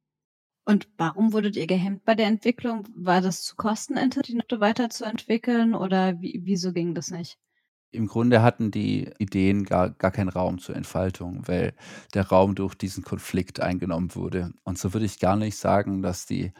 Und 0.66 0.88
warum 0.96 1.32
wurdet 1.32 1.56
ihr 1.56 1.66
gehemmt 1.66 2.04
bei 2.04 2.14
der 2.14 2.26
Entwicklung? 2.26 2.88
War 2.94 3.20
das 3.20 3.42
zu 3.42 3.54
kostenintensiv, 3.54 4.26
die 4.26 4.34
Note 4.36 4.60
weiterzuentwickeln 4.60 5.74
oder 5.74 6.20
wie, 6.20 6.40
wieso 6.44 6.72
ging 6.72 6.94
das 6.94 7.10
nicht? 7.10 7.38
Im 7.94 8.08
Grunde 8.08 8.42
hatten 8.42 8.70
die 8.70 9.10
Ideen 9.18 9.64
gar, 9.64 9.90
gar 9.90 10.10
keinen 10.10 10.28
Raum 10.28 10.58
zur 10.58 10.76
Entfaltung, 10.76 11.42
weil 11.46 11.72
der 12.12 12.26
Raum 12.28 12.54
durch 12.54 12.74
diesen 12.74 13.04
Konflikt 13.04 13.60
eingenommen 13.60 14.14
wurde. 14.14 14.52
Und 14.64 14.78
so 14.78 14.92
würde 14.92 15.06
ich 15.06 15.20
gar 15.20 15.36
nicht 15.36 15.56
sagen, 15.56 16.02
dass 16.02 16.26
die 16.26 16.52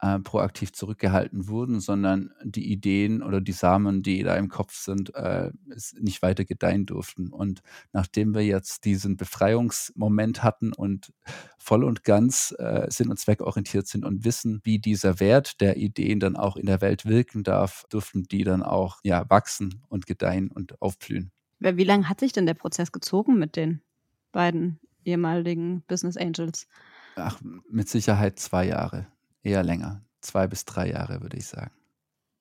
äh, 0.00 0.20
proaktiv 0.20 0.72
zurückgehalten 0.72 1.48
wurden, 1.48 1.80
sondern 1.80 2.30
die 2.44 2.70
Ideen 2.70 3.22
oder 3.22 3.40
die 3.40 3.52
Samen, 3.52 4.02
die 4.02 4.22
da 4.22 4.36
im 4.36 4.48
Kopf 4.48 4.74
sind, 4.74 5.14
äh, 5.14 5.50
nicht 5.98 6.22
weiter 6.22 6.44
gedeihen 6.44 6.86
durften. 6.86 7.32
Und 7.32 7.62
nachdem 7.92 8.34
wir 8.34 8.44
jetzt 8.44 8.84
diesen 8.84 9.16
Befreiungsmoment 9.16 10.42
hatten 10.42 10.72
und 10.72 11.12
voll 11.58 11.82
und 11.82 12.04
ganz 12.04 12.54
äh, 12.58 12.86
sinn- 12.90 13.10
und 13.10 13.18
zweckorientiert 13.18 13.88
sind 13.88 14.04
und 14.04 14.24
wissen, 14.24 14.60
wie 14.62 14.78
dieser 14.78 15.18
Wert 15.20 15.60
der 15.60 15.76
Ideen 15.76 16.20
dann 16.20 16.36
auch 16.36 16.56
in 16.56 16.66
der 16.66 16.80
Welt 16.80 17.04
wirken 17.04 17.42
darf, 17.42 17.84
durften 17.90 18.22
die 18.22 18.44
dann 18.44 18.62
auch 18.62 19.00
ja, 19.02 19.28
wachsen 19.28 19.82
und 19.88 20.06
gedeihen 20.06 20.50
und 20.50 20.80
aufblühen. 20.80 21.32
Wie 21.58 21.84
lange 21.84 22.08
hat 22.08 22.20
sich 22.20 22.32
denn 22.32 22.46
der 22.46 22.54
Prozess 22.54 22.92
gezogen 22.92 23.36
mit 23.36 23.56
den 23.56 23.82
beiden 24.30 24.78
ehemaligen 25.04 25.82
Business 25.88 26.16
Angels? 26.16 26.68
Ach, 27.16 27.40
mit 27.68 27.88
Sicherheit 27.88 28.38
zwei 28.38 28.68
Jahre 28.68 29.08
eher 29.48 29.62
länger. 29.62 30.02
Zwei 30.20 30.46
bis 30.46 30.64
drei 30.64 30.90
Jahre, 30.90 31.22
würde 31.22 31.36
ich 31.36 31.46
sagen. 31.46 31.72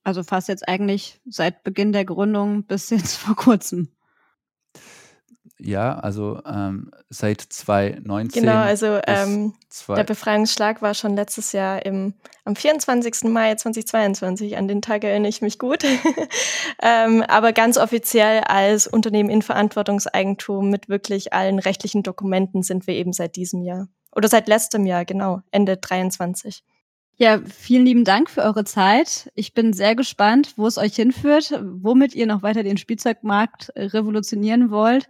Also 0.03 0.23
fast 0.23 0.47
jetzt 0.47 0.67
eigentlich 0.67 1.19
seit 1.25 1.63
Beginn 1.63 1.91
der 1.91 2.05
Gründung 2.05 2.63
bis 2.63 2.89
jetzt 2.91 3.17
vor 3.17 3.35
kurzem. 3.35 3.89
Ja, 5.59 5.97
also 5.97 6.39
ähm, 6.45 6.91
seit 7.09 7.41
2019. 7.41 8.43
Genau, 8.43 8.57
also 8.57 8.99
ähm, 9.07 9.53
der 9.87 10.03
Befreiungsschlag 10.03 10.83
war 10.83 10.93
schon 10.93 11.15
letztes 11.15 11.51
Jahr 11.51 11.83
im, 11.83 12.13
am 12.45 12.55
24. 12.55 13.23
Mai 13.23 13.55
2022. 13.55 14.55
An 14.55 14.67
den 14.67 14.83
Tag 14.83 15.03
erinnere 15.03 15.29
ich 15.29 15.41
mich 15.41 15.57
gut. 15.57 15.83
ähm, 16.81 17.23
aber 17.23 17.53
ganz 17.53 17.77
offiziell 17.77 18.41
als 18.41 18.85
Unternehmen 18.85 19.29
in 19.29 19.41
Verantwortungseigentum 19.41 20.69
mit 20.69 20.89
wirklich 20.89 21.33
allen 21.33 21.57
rechtlichen 21.57 22.03
Dokumenten 22.03 22.61
sind 22.61 22.85
wir 22.85 22.93
eben 22.93 23.13
seit 23.13 23.35
diesem 23.35 23.63
Jahr. 23.63 23.87
Oder 24.15 24.27
seit 24.27 24.47
letztem 24.47 24.85
Jahr, 24.85 25.05
genau, 25.05 25.41
Ende 25.49 25.77
23. 25.77 26.63
Ja, 27.19 27.39
vielen 27.43 27.85
lieben 27.85 28.03
Dank 28.03 28.29
für 28.29 28.43
eure 28.43 28.63
Zeit. 28.63 29.31
Ich 29.33 29.55
bin 29.55 29.73
sehr 29.73 29.95
gespannt, 29.95 30.53
wo 30.55 30.67
es 30.67 30.77
euch 30.77 30.95
hinführt, 30.95 31.51
womit 31.63 32.13
ihr 32.13 32.27
noch 32.27 32.43
weiter 32.43 32.61
den 32.61 32.77
Spielzeugmarkt 32.77 33.71
revolutionieren 33.75 34.69
wollt. 34.69 35.09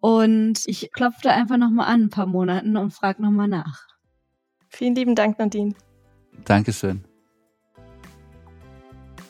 Und 0.00 0.62
ich 0.66 0.90
klopfe 0.92 1.20
da 1.22 1.30
einfach 1.30 1.56
nochmal 1.56 1.86
an 1.86 2.02
ein 2.02 2.10
paar 2.10 2.26
Monaten 2.26 2.76
und 2.76 2.92
frage 2.92 3.22
nochmal 3.22 3.46
nach. 3.46 3.86
Vielen 4.68 4.96
lieben 4.96 5.14
Dank, 5.14 5.38
Nadine. 5.38 5.74
Dankeschön. 6.44 7.04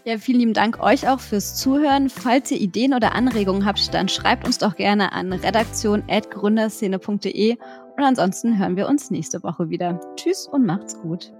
Ja, 0.07 0.16
vielen 0.18 0.38
lieben 0.38 0.55
Dank 0.55 0.81
euch 0.81 1.07
auch 1.09 1.20
fürs 1.20 1.57
Zuhören. 1.57 2.09
Falls 2.09 2.50
ihr 2.50 2.61
Ideen 2.61 2.94
oder 2.94 3.14
Anregungen 3.14 3.66
habt, 3.66 3.92
dann 3.92 4.09
schreibt 4.09 4.46
uns 4.46 4.57
doch 4.57 4.76
gerne 4.76 5.12
an 5.12 5.35
redaktion.gründerszene.de 5.35 7.59
Und 7.96 8.02
ansonsten 8.02 8.59
hören 8.59 8.76
wir 8.76 8.88
uns 8.88 9.11
nächste 9.11 9.42
Woche 9.42 9.68
wieder. 9.68 10.00
Tschüss 10.16 10.46
und 10.46 10.64
macht's 10.64 10.98
gut. 10.98 11.36